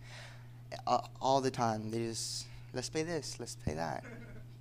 [0.86, 4.04] Uh, all the time, they just let's play this, let's play that.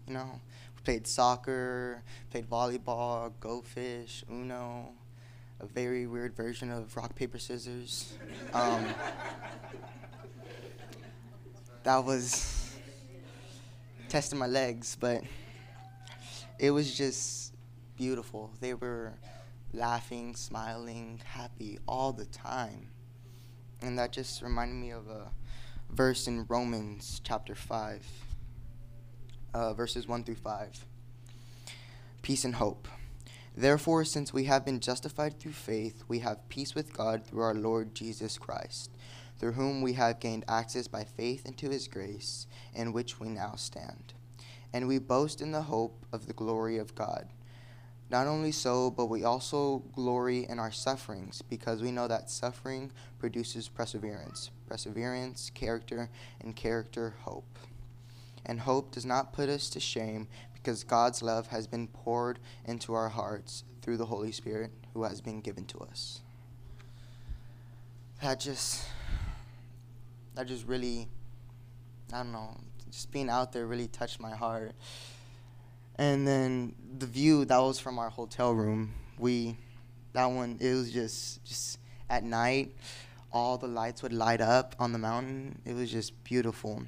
[0.07, 0.41] You know,
[0.77, 4.91] we played soccer, played volleyball, go fish, Uno,
[5.61, 8.15] a very weird version of rock paper scissors.
[8.55, 8.87] Um,
[11.83, 12.75] that was
[14.09, 15.23] testing my legs, but
[16.59, 17.53] it was just
[17.97, 18.51] beautiful.
[18.61, 19.13] They were
[19.73, 22.89] laughing, smiling, happy all the time.
[23.81, 25.31] And that just reminded me of a
[25.91, 28.07] verse in Romans chapter 5,
[29.55, 30.87] uh, verses 1 through 5.
[32.23, 32.89] Peace and hope.
[33.57, 37.55] Therefore, since we have been justified through faith, we have peace with God through our
[37.55, 38.91] Lord Jesus Christ,
[39.39, 43.55] through whom we have gained access by faith into his grace, in which we now
[43.57, 44.15] stand.
[44.73, 47.29] And we boast in the hope of the glory of God.
[48.11, 52.91] Not only so, but we also glory in our sufferings, because we know that suffering
[53.19, 56.09] produces perseverance, perseverance, character,
[56.41, 57.59] and character, hope.
[58.47, 62.95] And hope does not put us to shame, because God's love has been poured into
[62.95, 66.21] our hearts through the Holy Spirit who has been given to us.
[68.23, 68.85] That just,
[70.35, 71.09] that just really,
[72.13, 72.57] I don't know,
[72.91, 74.73] just being out there really touched my heart.
[75.99, 79.57] And then the view that was from our hotel room, we,
[80.13, 82.75] that one, it was just, just at night,
[83.33, 85.61] all the lights would light up on the mountain.
[85.65, 86.83] It was just beautiful.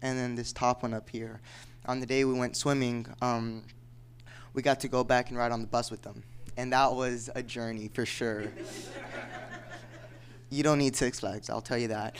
[0.00, 1.40] And then this top one up here,
[1.86, 3.64] on the day we went swimming, um,
[4.54, 6.22] we got to go back and ride on the bus with them.
[6.56, 8.52] And that was a journey for sure.
[10.50, 12.16] you don't need Six Flags, I'll tell you that.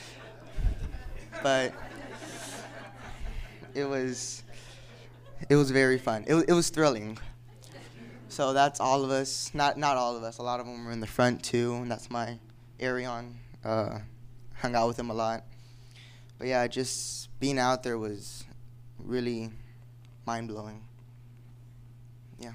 [1.41, 1.73] But
[3.73, 4.42] it was
[5.49, 6.25] it was very fun.
[6.27, 7.17] It, it was thrilling.
[8.29, 9.51] So that's all of us.
[9.53, 10.39] Not not all of us.
[10.39, 12.39] A lot of them were in the front too, and that's my
[12.79, 13.37] Arion.
[13.63, 13.99] Uh,
[14.55, 15.43] hung out with him a lot.
[16.39, 18.43] But yeah, just being out there was
[18.97, 19.51] really
[20.25, 20.83] mind blowing.
[22.39, 22.53] Yeah.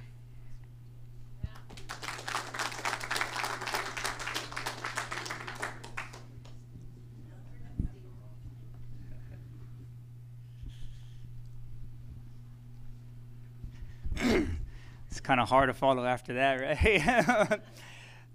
[15.10, 17.60] it's kind of hard to follow after that, right?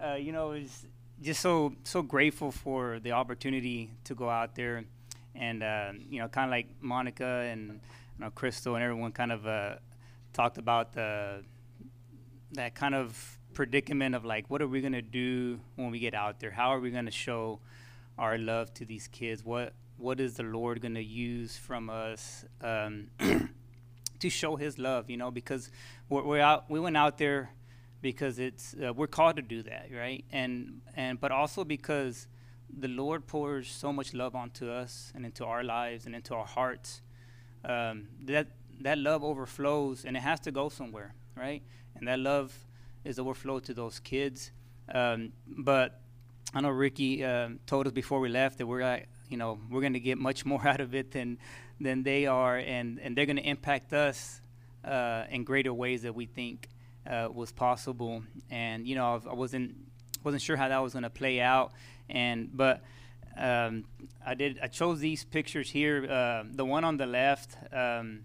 [0.00, 0.86] uh, you know, it's
[1.20, 4.84] just so so grateful for the opportunity to go out there,
[5.34, 7.80] and uh, you know, kind of like Monica and
[8.16, 9.74] you know, Crystal and everyone kind of uh,
[10.32, 11.42] talked about the
[12.52, 16.38] that kind of predicament of like, what are we gonna do when we get out
[16.38, 16.52] there?
[16.52, 17.58] How are we gonna show
[18.16, 19.44] our love to these kids?
[19.44, 22.44] What what is the Lord gonna use from us?
[22.60, 23.08] Um,
[24.20, 25.70] to show his love, you know, because
[26.08, 27.50] we're, we're, out, we went out there
[28.00, 30.24] because it's uh, we're called to do that, right?
[30.30, 32.28] And and but also because
[32.78, 36.44] the Lord pours so much love onto us and into our lives and into our
[36.44, 37.00] hearts.
[37.64, 38.48] Um, that
[38.82, 41.62] that love overflows and it has to go somewhere, right?
[41.96, 42.52] And that love
[43.04, 44.50] is overflow to those kids.
[44.92, 46.00] Um, but
[46.52, 49.80] I know Ricky um, told us before we left that we're uh, you know we're
[49.80, 51.38] going to get much more out of it than
[51.80, 54.40] than they are, and, and they're going to impact us
[54.84, 56.68] uh, in greater ways that we think
[57.08, 58.22] uh, was possible.
[58.50, 59.76] And you know, I wasn't
[60.22, 61.72] wasn't sure how that was going to play out,
[62.08, 62.82] and but
[63.36, 63.84] um,
[64.24, 64.58] I did.
[64.62, 66.06] I chose these pictures here.
[66.08, 67.56] Uh, the one on the left.
[67.72, 68.24] Um,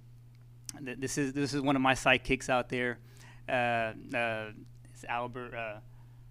[0.84, 3.00] th- this is this is one of my sidekicks out there,
[3.48, 4.52] Uh, uh,
[4.94, 5.80] it's Albert uh,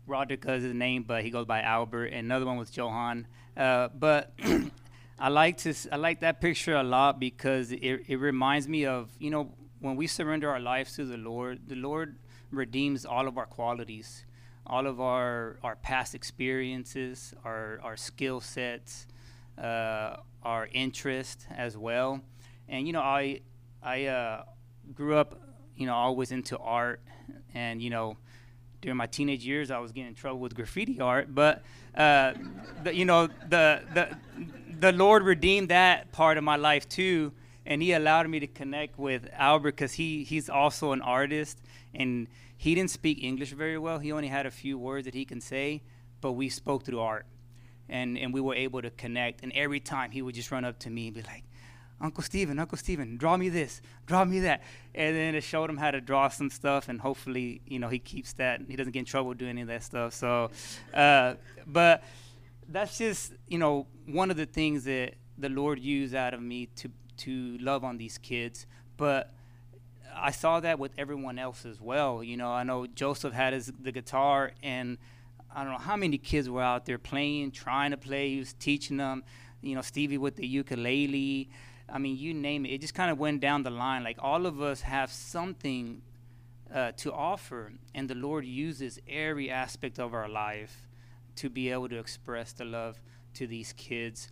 [0.09, 2.07] Rodrika is his name, but he goes by Albert.
[2.07, 3.27] And another one was Johan.
[3.57, 4.33] Uh, but
[5.21, 9.11] I like to I like that picture a lot because it, it reminds me of
[9.19, 12.17] you know when we surrender our lives to the Lord, the Lord
[12.51, 14.25] redeems all of our qualities,
[14.67, 19.09] all of our our past experiences, our our skill sets,
[19.61, 22.21] uh, our interest as well.
[22.69, 23.41] And you know I
[23.83, 24.45] I uh,
[24.95, 25.41] grew up
[25.75, 27.01] you know always into art,
[27.55, 28.19] and you know
[28.81, 31.35] during my teenage years, I was getting in trouble with graffiti art.
[31.35, 31.65] But
[31.97, 32.35] uh,
[32.85, 34.17] the, you know, the the
[34.79, 37.33] the Lord redeemed that part of my life too,
[37.67, 41.59] and He allowed me to connect with Albert because he he's also an artist,
[41.95, 43.99] and he didn't speak English very well.
[43.99, 45.83] He only had a few words that he can say,
[46.21, 47.27] but we spoke through art,
[47.89, 49.43] and and we were able to connect.
[49.43, 51.45] And every time he would just run up to me and be like.
[52.01, 54.63] Uncle Steven, Uncle Steven, draw me this, draw me that.
[54.95, 57.99] And then it showed him how to draw some stuff, and hopefully, you know, he
[57.99, 58.61] keeps that.
[58.69, 60.15] He doesn't get in trouble doing any of that stuff.
[60.15, 60.51] So,
[60.95, 61.35] uh,
[61.67, 62.05] but
[62.69, 66.67] that's just, you know, one of the things that the Lord used out of me
[66.77, 68.67] to, to love on these kids.
[68.97, 69.33] But
[70.15, 72.23] I saw that with everyone else as well.
[72.23, 74.99] You know, I know Joseph had his the guitar, and
[75.55, 78.31] I don't know how many kids were out there playing, trying to play.
[78.31, 79.23] He was teaching them.
[79.63, 81.49] You know, Stevie with the ukulele.
[81.89, 82.71] I mean, you name it.
[82.71, 84.05] It just kind of went down the line.
[84.05, 86.03] Like all of us have something
[86.73, 90.88] uh, to offer, and the Lord uses every aspect of our life
[91.39, 93.01] to be able to express the love
[93.35, 94.29] to these kids.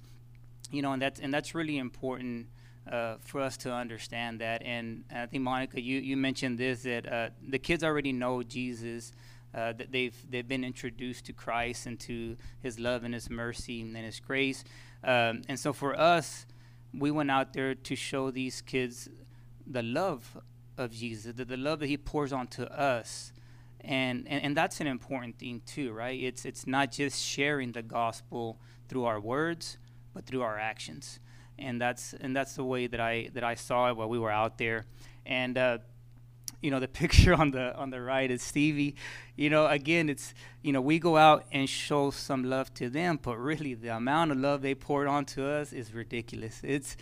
[0.71, 2.47] You know, and that's and that's really important
[2.91, 4.63] uh, for us to understand that.
[4.63, 9.13] And I think Monica, you, you mentioned this that uh, the kids already know Jesus.
[9.55, 13.81] Uh, that they've they've been introduced to Christ and to His love and His mercy
[13.81, 14.65] and His grace,
[15.03, 16.45] um, and so for us,
[16.93, 19.09] we went out there to show these kids
[19.67, 20.37] the love
[20.77, 23.33] of Jesus, the, the love that He pours onto us,
[23.87, 26.21] and, and and that's an important thing too, right?
[26.21, 29.79] It's it's not just sharing the gospel through our words,
[30.13, 31.21] but through our actions,
[31.59, 34.33] and that's and that's the way that I that I saw it while we were
[34.33, 34.87] out there,
[35.25, 35.57] and.
[35.57, 35.79] Uh,
[36.63, 38.97] you know the picture on the on the right is Stevie.
[39.37, 43.21] You know, again, it's you know we go out and show some love to them,
[43.23, 46.61] but really the amount of love they poured onto us is ridiculous.
[46.65, 46.97] It's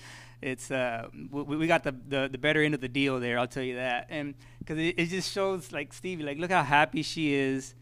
[0.45, 3.39] it's uh we, we got the, the the better end of the deal there.
[3.39, 6.63] I'll tell you that, and because it, it just shows like Stevie, like look how
[6.63, 7.75] happy she is.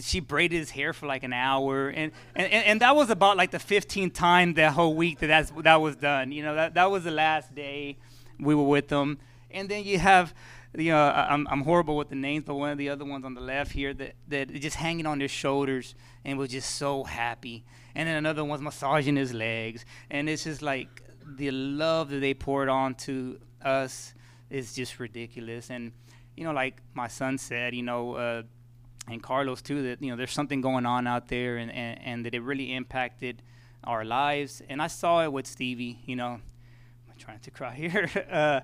[0.00, 3.50] She braided his hair for like an hour, and, and, and, that was about like
[3.50, 6.32] the 15th time that whole week that that's, that was done.
[6.32, 7.96] You know, that, that was the last day
[8.38, 9.16] we were with them.
[9.50, 10.34] And then you have
[10.76, 13.34] you know, I'm, I'm horrible with the names, but one of the other ones on
[13.34, 17.64] the left here that, that just hanging on their shoulders and was just so happy.
[17.94, 19.84] And then another one's massaging his legs.
[20.10, 24.14] And it's just like the love that they poured on to us
[24.50, 25.70] is just ridiculous.
[25.70, 25.92] And,
[26.36, 28.42] you know, like my son said, you know, uh,
[29.08, 32.26] and Carlos too, that, you know, there's something going on out there and, and, and
[32.26, 33.42] that it really impacted
[33.84, 34.62] our lives.
[34.68, 36.40] And I saw it with Stevie, you know,
[37.08, 38.10] I'm trying to cry here.
[38.30, 38.60] uh,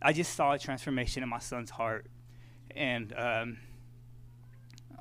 [0.00, 2.06] I just saw a transformation in my son's heart,
[2.74, 3.56] and um,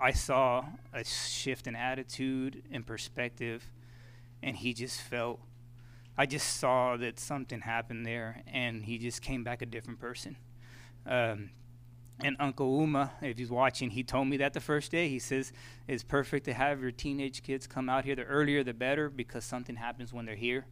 [0.02, 3.70] I saw a shift in attitude and perspective,
[4.42, 5.40] and he just felt.
[6.18, 10.38] I just saw that something happened there, and he just came back a different person.
[11.06, 11.50] Um,
[12.24, 15.10] and Uncle Uma, if he's watching, he told me that the first day.
[15.10, 15.52] He says
[15.88, 18.16] it's perfect to have your teenage kids come out here.
[18.16, 20.66] The earlier, the better, because something happens when they're here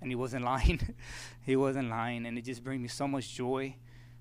[0.00, 0.94] and he wasn't lying.
[1.44, 3.76] he wasn't lying, and it just brings me so much joy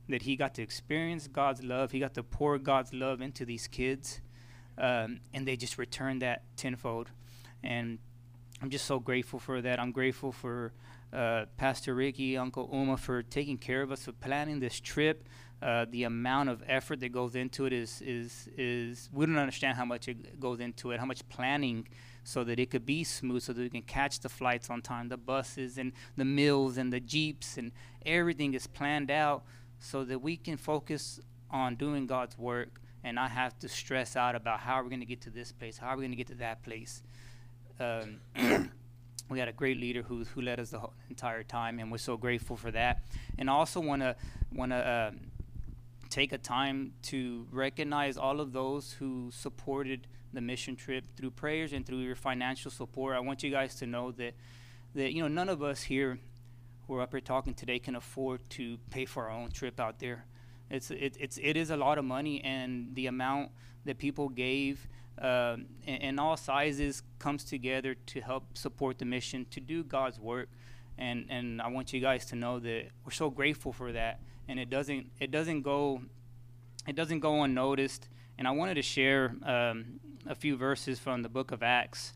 [0.09, 1.91] that he got to experience God's love.
[1.91, 4.21] He got to pour God's love into these kids,
[4.77, 7.09] um, and they just returned that tenfold.
[7.63, 7.99] And
[8.61, 9.79] I'm just so grateful for that.
[9.79, 10.73] I'm grateful for
[11.13, 15.27] uh, Pastor Ricky, Uncle Uma, for taking care of us, for planning this trip.
[15.61, 19.75] Uh, the amount of effort that goes into it is is is we don't understand
[19.75, 21.87] how much it goes into it, how much planning
[22.23, 25.07] so that it could be smooth, so that we can catch the flights on time,
[25.07, 27.71] the buses and the meals and the jeeps and
[28.05, 29.43] everything is planned out
[29.79, 31.19] so that we can focus
[31.49, 34.99] on doing God's work and not have to stress out about how are we going
[34.99, 37.01] to get to this place, how are we going to get to that place.
[37.79, 38.19] Um,
[39.29, 42.17] we had a great leader who who led us the entire time, and we're so
[42.17, 43.03] grateful for that.
[43.37, 44.15] And I also want to
[44.51, 45.19] want to um,
[46.09, 51.73] take a time to recognize all of those who supported the mission trip through prayers
[51.73, 53.15] and through your financial support.
[53.15, 54.33] I want you guys to know that
[54.95, 56.19] that you know none of us here
[56.87, 59.99] who are up here talking today can afford to pay for our own trip out
[59.99, 60.25] there.
[60.69, 63.51] It's it, it's it is a lot of money, and the amount
[63.85, 64.87] that people gave
[65.19, 70.19] um, in, in all sizes comes together to help support the mission to do God's
[70.19, 70.49] work.
[70.97, 74.19] And and I want you guys to know that we're so grateful for that.
[74.47, 76.01] And it doesn't it doesn't go
[76.87, 78.09] it doesn't go unnoticed.
[78.37, 82.13] And I wanted to share um, a few verses from the book of Acts,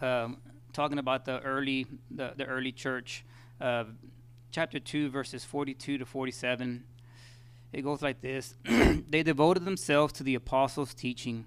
[0.00, 0.38] um,
[0.72, 3.24] talking about the early the, the early church,
[3.60, 3.84] uh,
[4.50, 6.84] chapter two, verses 42 to 47.
[7.72, 11.46] It goes like this: They devoted themselves to the apostles' teaching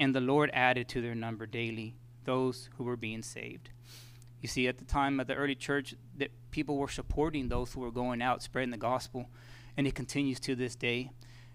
[0.00, 1.94] And the Lord added to their number daily
[2.24, 3.68] those who were being saved.
[4.40, 7.80] You see, at the time of the early church, that people were supporting those who
[7.80, 9.28] were going out spreading the gospel,
[9.76, 11.10] and it continues to this day.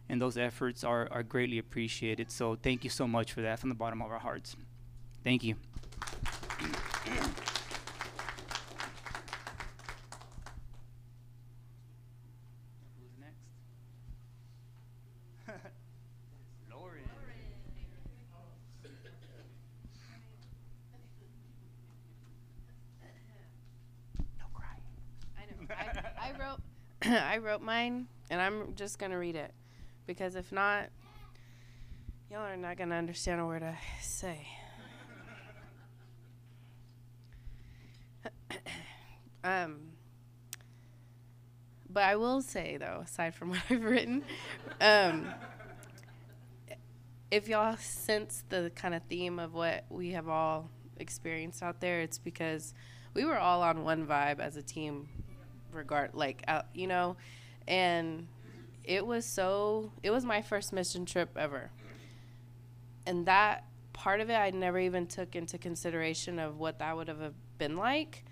[0.08, 2.30] And those efforts are, are greatly appreciated.
[2.30, 4.56] So thank you so much for that from the bottom of our hearts.
[5.24, 5.56] Thank you.
[26.26, 26.60] I wrote
[27.24, 29.54] I wrote mine and I'm just gonna read it
[30.06, 30.90] because if not
[32.30, 34.48] y'all are not gonna understand a word I say.
[39.44, 39.92] um
[41.90, 44.24] but I will say though, aside from what I've written,
[44.82, 45.28] um,
[47.32, 52.02] if y'all sense the kind of theme of what we have all experienced out there,
[52.02, 52.74] it's because
[53.14, 55.08] we were all on one vibe as a team
[55.76, 57.18] regard like out you know?
[57.68, 58.28] And
[58.84, 61.72] it was so it was my first mission trip ever.
[63.06, 67.08] And that part of it i never even took into consideration of what that would
[67.08, 68.24] have uh, been like.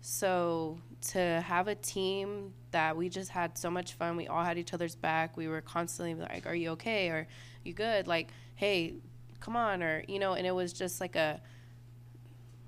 [0.00, 0.78] So
[1.12, 4.74] to have a team that we just had so much fun we all had each
[4.74, 7.08] other's back we were constantly like are you okay?
[7.08, 7.26] Or
[7.64, 8.06] you good?
[8.06, 8.94] Like hey
[9.40, 11.40] come on or you know and it was just like a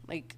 [0.08, 0.36] like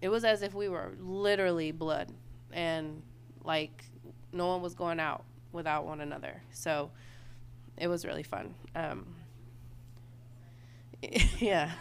[0.00, 2.12] it was as if we were literally blood.
[2.52, 3.02] And
[3.44, 3.84] like
[4.32, 6.42] no one was going out without one another.
[6.52, 6.90] So
[7.76, 8.54] it was really fun.
[8.74, 9.14] Um,
[11.38, 11.72] yeah.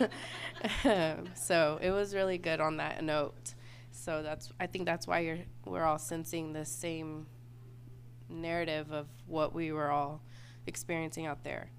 [1.36, 3.53] so it was really good on that note.
[3.91, 7.28] So that's I think that's why you're we're all sensing the same
[8.30, 10.22] narrative of what we were all
[10.68, 11.70] experiencing out there.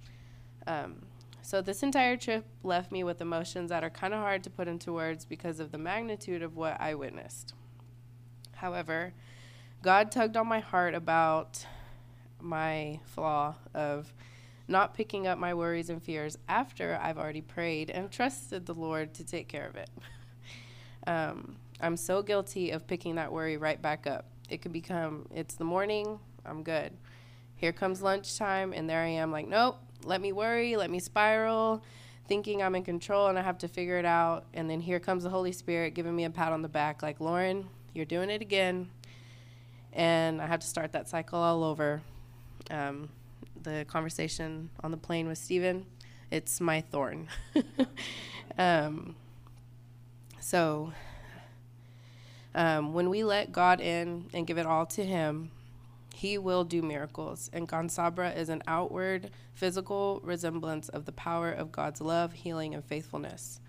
[0.67, 1.07] Um,
[1.43, 4.69] so this entire trip left me with emotions that are kind of hard to put
[4.69, 7.55] into words because of the magnitude of what I witnessed.
[8.57, 9.15] However,
[9.83, 11.65] God tugged on my heart about
[12.39, 14.13] my flaw of
[14.69, 19.15] not picking up my worries and fears after I've already prayed and trusted the Lord
[19.15, 19.89] to take care of it.
[21.07, 24.27] um, I'm so guilty of picking that worry right back up.
[24.51, 26.93] It could become, it's the morning, I'm good.
[27.57, 31.83] Here comes lunchtime, and there I am, like, nope, let me worry, let me spiral,
[32.29, 34.45] thinking I'm in control and I have to figure it out.
[34.53, 37.19] And then here comes the Holy Spirit giving me a pat on the back, like,
[37.19, 38.91] Lauren, you're doing it again
[39.93, 42.03] and I had to start that cycle all over.
[42.71, 43.09] Um,
[43.63, 45.87] the conversation on the plane with Stephen,
[46.31, 47.29] it's my thorn.
[48.59, 49.15] um,
[50.41, 50.93] so,
[52.55, 55.51] um, when we let God in and give it all to Him,
[56.15, 57.51] He will do miracles.
[57.53, 62.85] And Gonzabra is an outward, physical resemblance of the power of God's love, healing, and
[62.85, 63.61] faithfulness.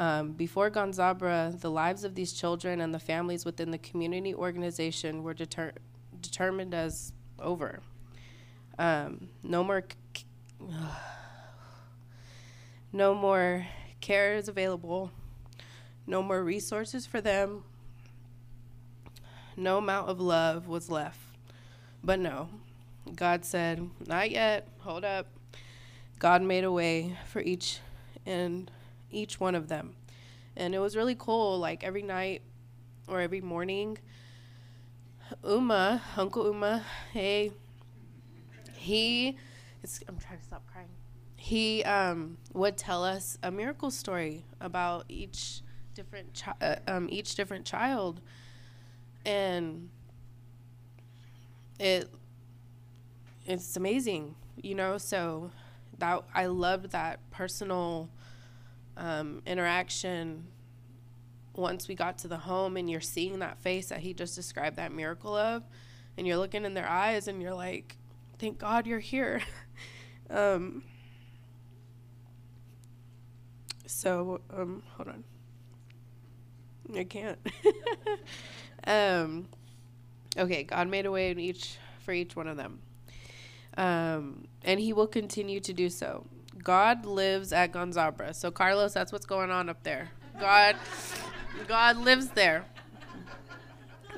[0.00, 5.22] Um, before Gonzabra, the lives of these children and the families within the community organization
[5.22, 5.74] were deter-
[6.22, 7.80] determined as over.
[8.78, 9.84] Um, no more,
[10.16, 10.24] c-
[12.94, 13.66] no more
[14.00, 15.10] care is available.
[16.06, 17.64] No more resources for them.
[19.54, 21.20] No amount of love was left.
[22.02, 22.48] But no,
[23.14, 24.66] God said, "Not yet.
[24.78, 25.26] Hold up."
[26.18, 27.80] God made a way for each
[28.24, 28.70] and
[29.10, 29.94] each one of them.
[30.56, 31.58] And it was really cool.
[31.58, 32.42] Like every night
[33.08, 33.98] or every morning,
[35.44, 37.52] Uma, Uncle Uma, hey,
[38.74, 39.36] he,
[40.08, 40.88] I'm trying to stop crying.
[41.36, 45.62] He um, would tell us a miracle story about each
[45.94, 48.20] different chi- uh, um, each different child,
[49.24, 49.88] and
[51.78, 52.08] it
[53.46, 54.98] it's amazing, you know.
[54.98, 55.50] So
[55.98, 58.08] that I loved that personal
[59.00, 60.46] um, interaction
[61.56, 64.76] once we got to the home and you're seeing that face that he just described
[64.76, 65.64] that miracle of
[66.16, 67.96] and you're looking in their eyes and you're like
[68.38, 69.42] thank god you're here
[70.30, 70.84] Um,
[73.86, 75.24] so, um, hold on.
[76.96, 77.38] I can't.
[78.84, 79.48] um,
[80.36, 82.80] okay, God made a way in each for each one of them.
[83.76, 86.26] Um, and he will continue to do so.
[86.62, 88.34] God lives at Gonzabra.
[88.34, 90.10] So Carlos, that's what's going on up there.
[90.38, 90.76] God
[91.66, 92.64] God lives there.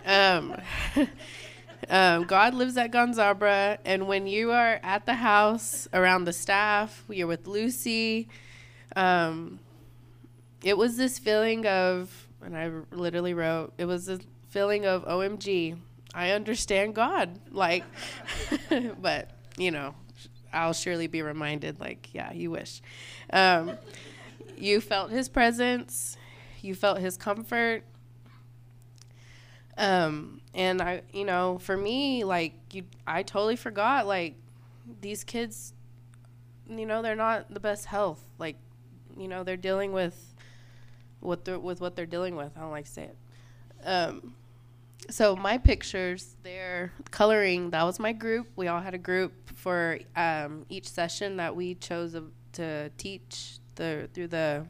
[0.04, 0.56] Um,
[1.88, 7.04] um, God lives at Gonzabra, and when you are at the house around the staff,
[7.08, 8.28] you're with Lucy.
[8.96, 9.60] Um,
[10.62, 15.76] it was this feeling of, and I literally wrote, it was this feeling of OMG.
[16.14, 17.84] I understand God, like,
[19.00, 19.94] but you know,
[20.52, 22.80] I'll surely be reminded, like, yeah, you wish.
[23.32, 23.78] Um,
[24.56, 26.16] you felt His presence,
[26.60, 27.84] you felt His comfort,
[29.78, 34.06] um, and I, you know, for me, like you, I totally forgot.
[34.06, 34.34] Like
[35.00, 35.72] these kids,
[36.68, 38.22] you know, they're not the best health.
[38.38, 38.56] Like,
[39.16, 40.34] you know, they're dealing with
[41.20, 42.52] what they're with what they're dealing with.
[42.56, 43.16] I don't like to say it.
[43.84, 44.34] Um,
[45.10, 47.70] so my pictures, they're coloring.
[47.70, 48.48] That was my group.
[48.56, 52.16] We all had a group for um, each session that we chose
[52.52, 54.66] to teach the through the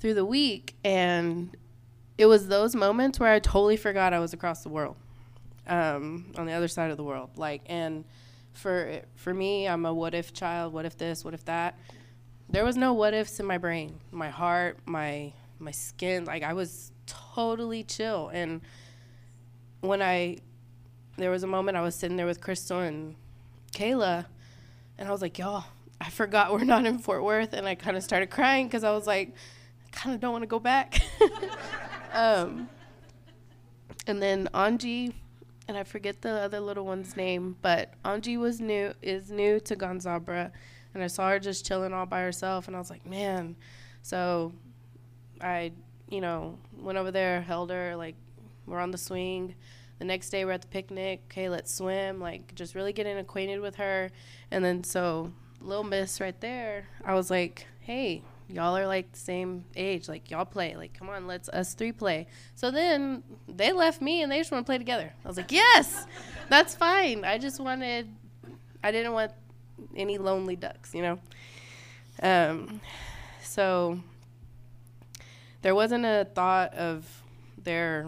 [0.00, 1.56] through the week, and
[2.18, 4.96] it was those moments where I totally forgot I was across the world,
[5.66, 7.30] um, on the other side of the world.
[7.36, 8.04] Like, and
[8.52, 10.72] for for me, I'm a what if child.
[10.72, 11.24] What if this?
[11.24, 11.78] What if that?
[12.48, 16.24] There was no what ifs in my brain, my heart, my my skin.
[16.24, 18.28] Like I was totally chill.
[18.28, 18.60] And
[19.80, 20.38] when I,
[21.16, 23.14] there was a moment I was sitting there with Crystal and
[23.72, 24.26] Kayla,
[24.98, 25.64] and I was like, y'all,
[26.00, 28.90] I forgot we're not in Fort Worth, and I kind of started crying because I
[28.90, 29.34] was like,
[29.86, 31.00] I kind of don't want to go back.
[32.16, 32.70] Um,
[34.06, 35.12] and then Anji,
[35.68, 39.76] and I forget the other little one's name, but Anji was new is new to
[39.76, 40.50] Gonzabra,
[40.94, 43.54] and I saw her just chilling all by herself, and I was like, man.
[44.02, 44.52] So,
[45.42, 45.72] I
[46.08, 48.16] you know went over there, held her, like
[48.66, 49.54] we're on the swing.
[49.98, 51.22] The next day we're at the picnic.
[51.30, 52.20] Okay, let's swim.
[52.20, 54.10] Like just really getting acquainted with her,
[54.50, 59.18] and then so little miss right there, I was like, hey, y'all are like the
[59.18, 60.08] same age.
[60.08, 60.76] Like y'all play.
[60.76, 62.26] Like come on, let's us three play.
[62.54, 65.12] So then they left me and they just want to play together.
[65.24, 66.06] I was like, yes,
[66.48, 67.24] that's fine.
[67.24, 68.08] I just wanted,
[68.82, 69.32] I didn't want
[69.94, 71.18] any lonely ducks, you know.
[72.22, 72.80] Um,
[73.42, 74.00] so
[75.66, 77.04] there wasn't a thought of
[77.58, 78.06] their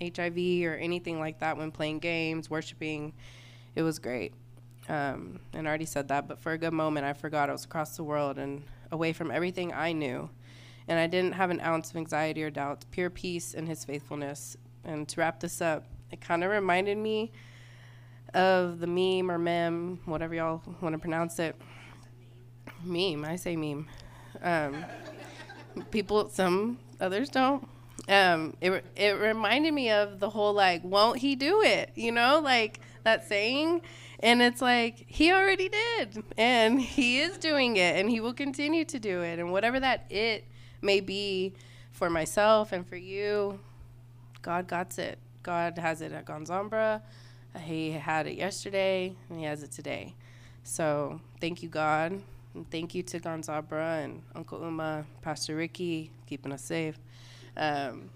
[0.00, 3.12] HIV or anything like that when playing games, worshiping.
[3.74, 4.34] It was great.
[4.88, 7.64] Um, and I already said that, but for a good moment, I forgot I was
[7.64, 8.62] across the world and
[8.92, 10.30] away from everything I knew.
[10.86, 14.56] And I didn't have an ounce of anxiety or doubt, pure peace in his faithfulness.
[14.84, 17.32] And to wrap this up, it kind of reminded me
[18.32, 21.56] of the meme or mem, whatever y'all want to pronounce it.
[22.84, 23.88] Meme, I say meme.
[24.40, 24.84] Um,
[25.90, 27.66] people, some others don't.
[28.08, 31.90] Um, it it reminded me of the whole like, won't he do it?
[31.94, 33.82] You know, like that saying.
[34.22, 36.22] And it's like, he already did.
[36.36, 37.96] And he is doing it.
[37.96, 39.38] And he will continue to do it.
[39.38, 40.44] And whatever that it
[40.82, 41.54] may be
[41.92, 43.60] for myself and for you,
[44.42, 45.18] God got it.
[45.42, 47.02] God has it at Gonzabra.
[47.62, 50.14] He had it yesterday, and he has it today.
[50.62, 52.20] So thank you, God.
[52.54, 56.98] And thank you to Gonzabra and Uncle Uma, Pastor Ricky, keeping us safe.
[57.56, 58.10] Um,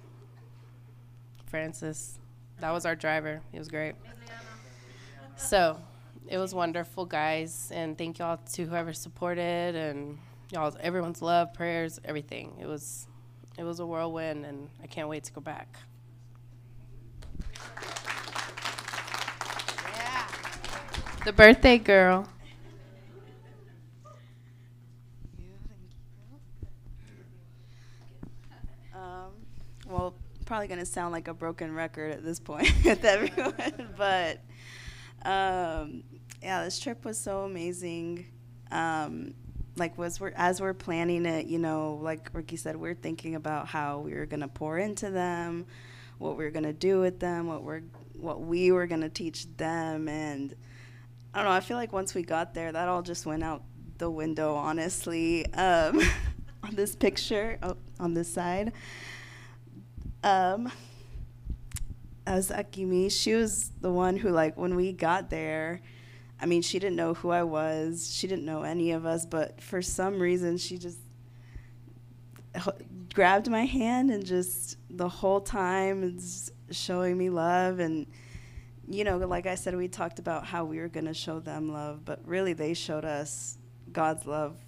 [1.46, 2.18] Francis,
[2.60, 3.40] that was our driver.
[3.52, 3.94] He was great.
[5.36, 5.78] So
[6.26, 10.18] it was wonderful, guys, and thank y'all to whoever supported and
[10.50, 12.56] y'all, everyone's love, prayers, everything.
[12.60, 13.06] It was,
[13.58, 15.76] it was a whirlwind, and I can't wait to go back.
[19.96, 20.26] Yeah.
[21.24, 22.28] The birthday girl.
[28.94, 29.32] Um,
[30.44, 34.40] probably gonna sound like a broken record at this point with everyone, but
[35.24, 36.04] um,
[36.42, 38.26] yeah, this trip was so amazing.
[38.70, 39.34] Um,
[39.76, 43.66] like was we're as we're planning it, you know, like Ricky said, we're thinking about
[43.66, 45.66] how we were gonna pour into them,
[46.18, 47.82] what we were gonna do with them, what we're
[48.14, 50.54] what we were gonna teach them, and
[51.32, 51.52] I don't know.
[51.52, 53.62] I feel like once we got there, that all just went out
[53.98, 54.54] the window.
[54.54, 56.00] Honestly, um,
[56.62, 58.72] on this picture, oh, on this side,
[60.24, 60.72] um,
[62.26, 65.80] as Akimi, she was the one who, like, when we got there,
[66.40, 68.12] I mean, she didn't know who I was.
[68.12, 70.98] She didn't know any of us, but for some reason, she just
[73.14, 78.06] grabbed my hand and just the whole time is showing me love and
[78.86, 81.72] you know, like I said, we talked about how we were going to show them
[81.72, 83.56] love, but really they showed us
[83.90, 84.58] God's love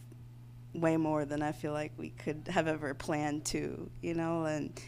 [0.72, 4.80] way more than I feel like we could have ever planned to, you know, and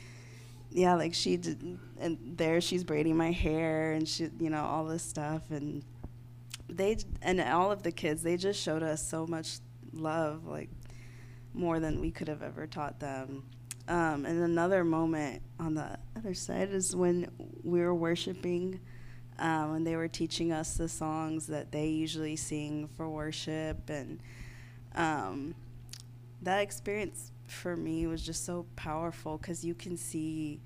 [0.71, 4.85] yeah, like she did, and there she's braiding my hair and she, you know, all
[4.85, 5.85] this stuff, and
[6.69, 9.59] they and all of the kids, they just showed us so much
[9.93, 10.69] love, like
[11.55, 13.45] more than we could have ever taught them.
[13.89, 17.31] Um, and another moment on the other side is when
[17.64, 18.81] we were worshiping,
[19.39, 24.21] um, and they were teaching us the songs that they usually sing for worship, and
[24.95, 25.55] um,
[26.43, 30.61] that experience for me it was just so powerful because you can see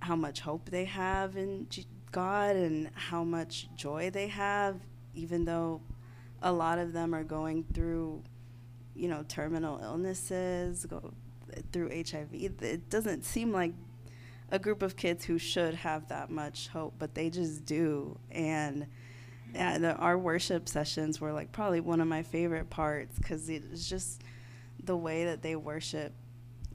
[0.00, 1.66] how much hope they have in
[2.10, 4.76] God and how much joy they have,
[5.14, 5.80] even though
[6.42, 8.22] a lot of them are going through,
[8.94, 11.12] you know, terminal illnesses, go
[11.72, 12.28] through HIV.
[12.32, 13.72] It doesn't seem like
[14.50, 18.18] a group of kids who should have that much hope, but they just do.
[18.30, 18.86] And
[19.54, 23.88] yeah, the, our worship sessions were like probably one of my favorite parts because it's
[23.88, 24.22] just
[24.84, 26.12] the way that they worship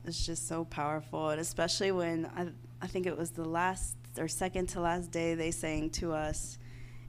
[0.08, 2.48] is just so powerful, and especially when I
[2.82, 6.58] I think it was the last or second to last day they sang to us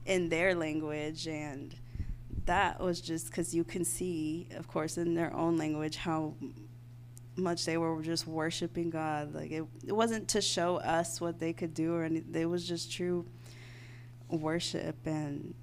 [0.05, 1.75] in their language, and
[2.45, 6.33] that was just because you can see, of course, in their own language how
[7.35, 9.33] much they were just worshiping God.
[9.33, 12.41] Like it, it wasn't to show us what they could do or anything.
[12.41, 13.25] It was just true
[14.29, 15.53] worship, and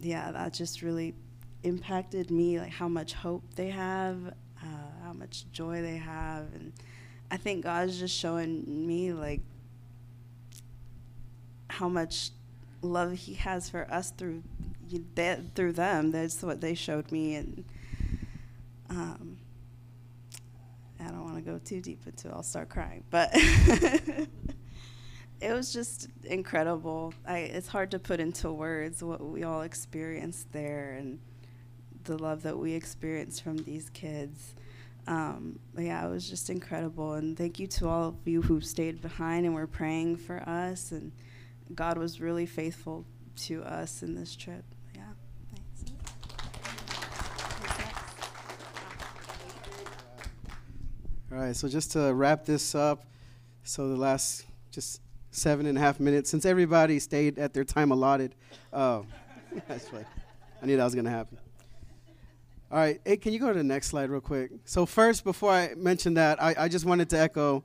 [0.00, 1.14] yeah, that just really
[1.62, 2.58] impacted me.
[2.58, 4.34] Like how much hope they have,
[5.22, 6.72] much joy they have, and
[7.30, 9.40] I think God's just showing me like
[11.70, 12.30] how much
[12.82, 14.42] love He has for us through
[15.54, 16.10] through them.
[16.10, 17.64] That's what they showed me, and
[18.90, 19.38] um,
[21.00, 22.32] I don't want to go too deep into it.
[22.34, 23.30] I'll start crying, but.
[25.40, 27.12] it was just incredible.
[27.26, 31.18] I, it's hard to put into words what we all experienced there and
[32.04, 34.54] the love that we experienced from these kids.
[35.06, 37.14] Um, yeah, it was just incredible.
[37.14, 40.92] And thank you to all of you who stayed behind and were praying for us.
[40.92, 41.12] And
[41.74, 43.04] God was really faithful
[43.36, 44.64] to us in this trip.
[44.94, 45.02] Yeah.
[51.32, 53.04] All right, so just to wrap this up,
[53.64, 55.00] so the last just
[55.30, 58.34] seven and a half minutes, since everybody stayed at their time allotted,
[58.72, 59.02] uh,
[59.68, 60.06] that's right.
[60.62, 61.38] I knew that was going to happen.
[62.72, 64.50] All right, hey, can you go to the next slide real quick?
[64.64, 67.62] So first, before I mention that, I, I just wanted to echo,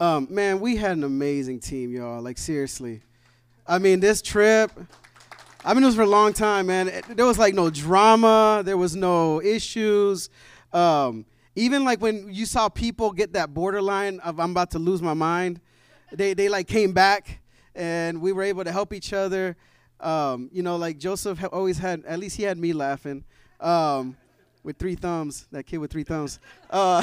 [0.00, 2.20] um, man, we had an amazing team, y'all.
[2.20, 3.02] Like seriously,
[3.64, 4.72] I mean, this trip.
[5.64, 6.88] I've been doing this for a long time, man.
[6.88, 8.62] It, there was like no drama.
[8.64, 10.30] There was no issues.
[10.72, 15.00] Um, even like when you saw people get that borderline of I'm about to lose
[15.00, 15.60] my mind,
[16.10, 17.40] they they like came back
[17.76, 19.56] and we were able to help each other.
[20.00, 23.22] Um, you know, like Joseph always had at least he had me laughing.
[23.60, 24.16] Um,
[24.62, 26.38] with three thumbs, that kid with three thumbs.
[26.68, 27.02] Uh,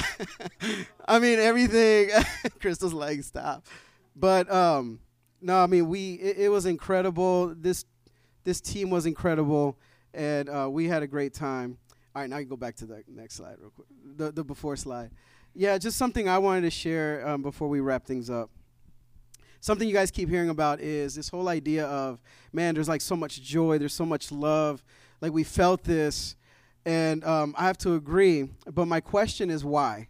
[1.07, 2.09] I mean everything.
[2.59, 3.65] Crystal's like stop,
[4.15, 4.99] but um,
[5.41, 7.53] no, I mean we it, it was incredible.
[7.55, 7.85] This
[8.43, 9.77] this team was incredible,
[10.13, 11.77] and uh, we had a great time.
[12.15, 13.87] All right, now you go back to the next slide real quick.
[14.15, 15.11] The the before slide.
[15.53, 18.51] Yeah, just something I wanted to share um, before we wrap things up.
[19.59, 22.21] Something you guys keep hearing about is this whole idea of
[22.53, 24.83] man, there's like so much joy, there's so much love.
[25.19, 26.35] Like we felt this,
[26.87, 28.49] and um, I have to agree.
[28.65, 30.07] But my question is why?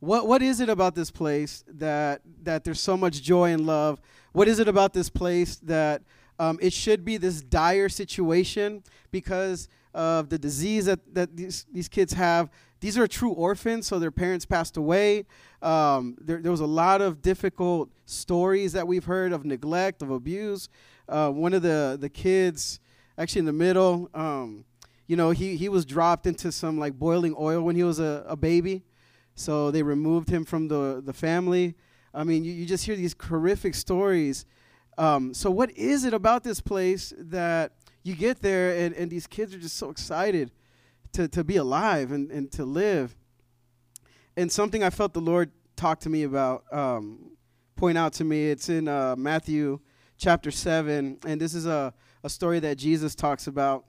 [0.00, 4.00] What what is it about this place that that there's so much joy and love?
[4.32, 6.02] What is it about this place that
[6.38, 11.88] um, it should be this dire situation because of the disease that, that these, these
[11.88, 12.50] kids have.
[12.80, 15.24] These are true orphans, so their parents passed away.
[15.62, 20.10] Um, there, there was a lot of difficult stories that we've heard of neglect, of
[20.10, 20.68] abuse.
[21.08, 22.78] Uh, one of the, the kids,
[23.16, 24.64] actually in the middle, um,
[25.08, 28.24] you know, he, he was dropped into some like boiling oil when he was a,
[28.28, 28.84] a baby.
[29.34, 31.74] So they removed him from the, the family.
[32.12, 34.44] I mean, you, you just hear these horrific stories.
[34.98, 39.26] Um, so, what is it about this place that you get there and, and these
[39.26, 40.50] kids are just so excited
[41.12, 43.16] to, to be alive and, and to live?
[44.36, 47.32] And something I felt the Lord talk to me about, um,
[47.76, 49.78] point out to me, it's in uh, Matthew
[50.16, 51.94] chapter 7, and this is a,
[52.24, 53.84] a story that Jesus talks about.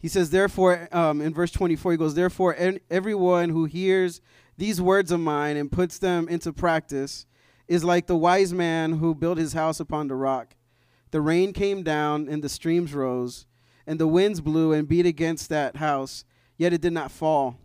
[0.00, 4.20] He says, therefore, um, in verse 24, he goes, Therefore, en- everyone who hears
[4.56, 7.26] these words of mine and puts them into practice
[7.68, 10.56] is like the wise man who built his house upon the rock.
[11.10, 13.46] The rain came down and the streams rose,
[13.86, 16.24] and the winds blew and beat against that house,
[16.56, 17.58] yet it did not fall.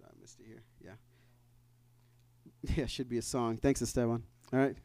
[0.00, 0.62] Sorry, I missed it here.
[0.82, 0.92] Yeah.
[2.76, 3.58] Yeah, should be a song.
[3.58, 4.22] Thanks, Esteban.
[4.52, 4.76] All right.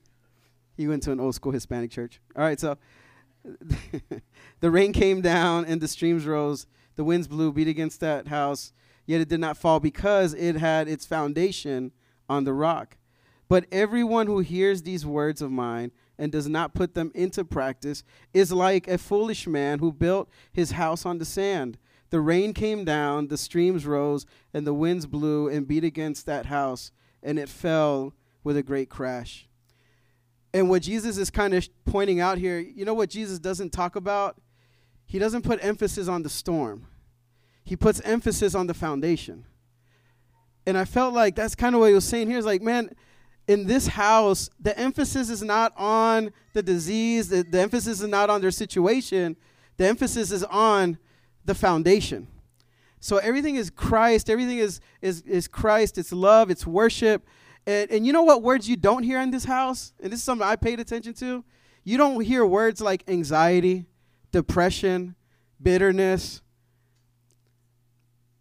[0.76, 2.20] he went to an old school Hispanic church.
[2.36, 2.78] All right, so
[4.60, 6.68] the rain came down and the streams rose.
[6.96, 8.74] The winds blew, beat against that house,
[9.06, 11.92] yet it did not fall because it had its foundation
[12.28, 12.98] on the rock.
[13.48, 18.04] But everyone who hears these words of mine and does not put them into practice
[18.34, 21.78] is like a foolish man who built his house on the sand.
[22.10, 26.48] The rain came down, the streams rose, and the winds blew and beat against that
[26.48, 26.92] house,
[27.24, 29.48] and it fell with a great crash.
[30.54, 33.96] And what Jesus is kind of pointing out here, you know what Jesus doesn't talk
[33.96, 34.38] about?
[35.10, 36.86] He doesn't put emphasis on the storm,
[37.66, 39.46] he puts emphasis on the foundation.
[40.68, 42.92] And I felt like that's kind of what he was saying here is like, man,
[43.48, 48.30] in this house, the emphasis is not on the disease, the, the emphasis is not
[48.30, 49.36] on their situation,
[49.78, 51.00] the emphasis is on
[51.44, 52.28] the foundation.
[53.00, 57.26] So everything is Christ, everything is, is, is Christ, it's love, it's worship.
[57.66, 59.92] And, and you know what words you don't hear in this house?
[60.04, 61.44] And this is something I paid attention to.
[61.84, 63.88] You don't hear words like anxiety,
[64.32, 65.16] depression,
[65.62, 66.42] bitterness.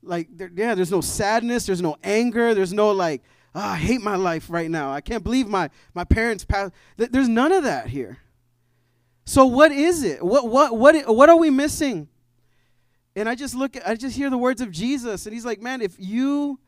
[0.03, 3.23] Like, there, yeah, there's no sadness, there's no anger, there's no like,
[3.55, 4.93] oh, I hate my life right now.
[4.93, 6.73] I can't believe my, my parents passed.
[6.97, 8.19] Th- there's none of that here.
[9.25, 10.25] So what is it?
[10.25, 12.09] What, what, what, what are we missing?
[13.15, 15.83] And I just look, I just hear the words of Jesus, and he's like, man,
[15.83, 16.61] if you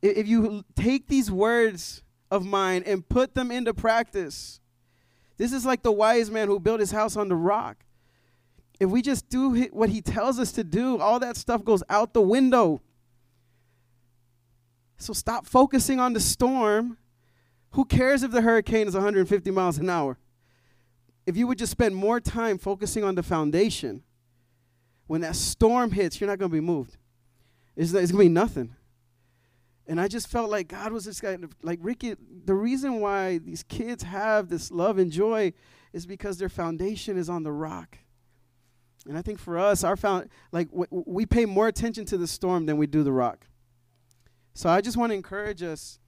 [0.00, 4.60] if you take these words of mine and put them into practice,
[5.36, 7.84] this is like the wise man who built his house on the rock.
[8.80, 12.12] If we just do what he tells us to do, all that stuff goes out
[12.12, 12.82] the window.
[14.98, 16.96] So stop focusing on the storm.
[17.72, 20.18] Who cares if the hurricane is 150 miles an hour?
[21.26, 24.02] If you would just spend more time focusing on the foundation,
[25.06, 26.96] when that storm hits, you're not going to be moved.
[27.76, 28.74] It's, it's going to be nothing.
[29.86, 32.14] And I just felt like God was this guy, like Ricky.
[32.44, 35.52] The reason why these kids have this love and joy
[35.92, 37.98] is because their foundation is on the rock.
[39.06, 42.26] And I think for us, our found like w- we pay more attention to the
[42.26, 43.46] storm than we do the rock.
[44.54, 45.98] So I just want to encourage us.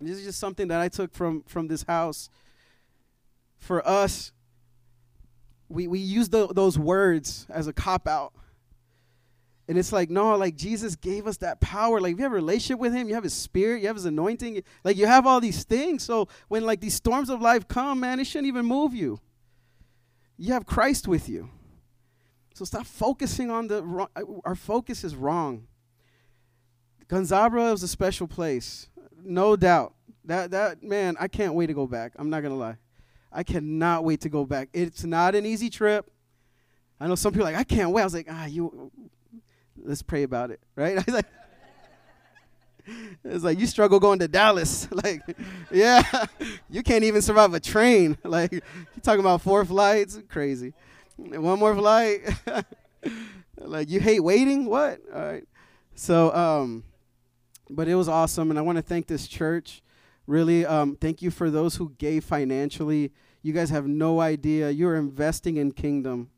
[0.00, 2.28] This is just something that I took from from this house.
[3.58, 4.32] For us,
[5.68, 8.32] we we use the, those words as a cop out.
[9.68, 12.00] And it's like, no, like Jesus gave us that power.
[12.00, 14.62] Like, you have a relationship with Him, you have His Spirit, you have His anointing.
[14.84, 16.04] Like, you have all these things.
[16.04, 19.20] So, when like these storms of life come, man, it shouldn't even move you.
[20.38, 21.50] You have Christ with you.
[22.56, 24.08] So, stop focusing on the wrong.
[24.46, 25.66] Our focus is wrong.
[27.06, 28.88] Gonzabra is a special place,
[29.22, 29.92] no doubt.
[30.24, 32.14] That, that, man, I can't wait to go back.
[32.16, 32.78] I'm not to lie.
[33.30, 34.70] I cannot wait to go back.
[34.72, 36.10] It's not an easy trip.
[36.98, 38.00] I know some people like, I can't wait.
[38.00, 38.90] I was like, ah, you
[39.76, 40.96] let's pray about it, right?
[40.98, 41.26] I was like,
[43.22, 44.88] it's like you struggle going to Dallas.
[45.04, 45.20] like,
[45.70, 46.02] yeah,
[46.70, 48.16] you can't even survive a train.
[48.24, 48.62] Like, you
[49.02, 50.18] talking about four flights?
[50.30, 50.72] Crazy.
[51.16, 52.20] One more flight.
[53.58, 54.66] like, you hate waiting?
[54.66, 55.00] What?
[55.14, 55.44] All right.
[55.94, 56.84] So, um,
[57.70, 59.82] but it was awesome, and I want to thank this church.
[60.26, 63.12] Really, um, thank you for those who gave financially.
[63.42, 64.70] You guys have no idea.
[64.70, 66.30] You're investing in kingdom.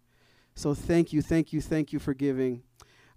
[0.54, 2.62] So thank you, thank you, thank you for giving.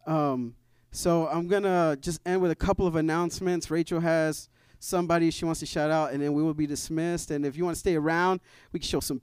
[0.08, 0.56] Um,
[0.92, 3.70] so I'm gonna just end with a couple of announcements.
[3.70, 4.50] Rachel has
[4.80, 7.32] somebody she wants to shout out, and then we will be dismissed.
[7.32, 8.42] And if you want to stay around,
[8.72, 9.20] we can show some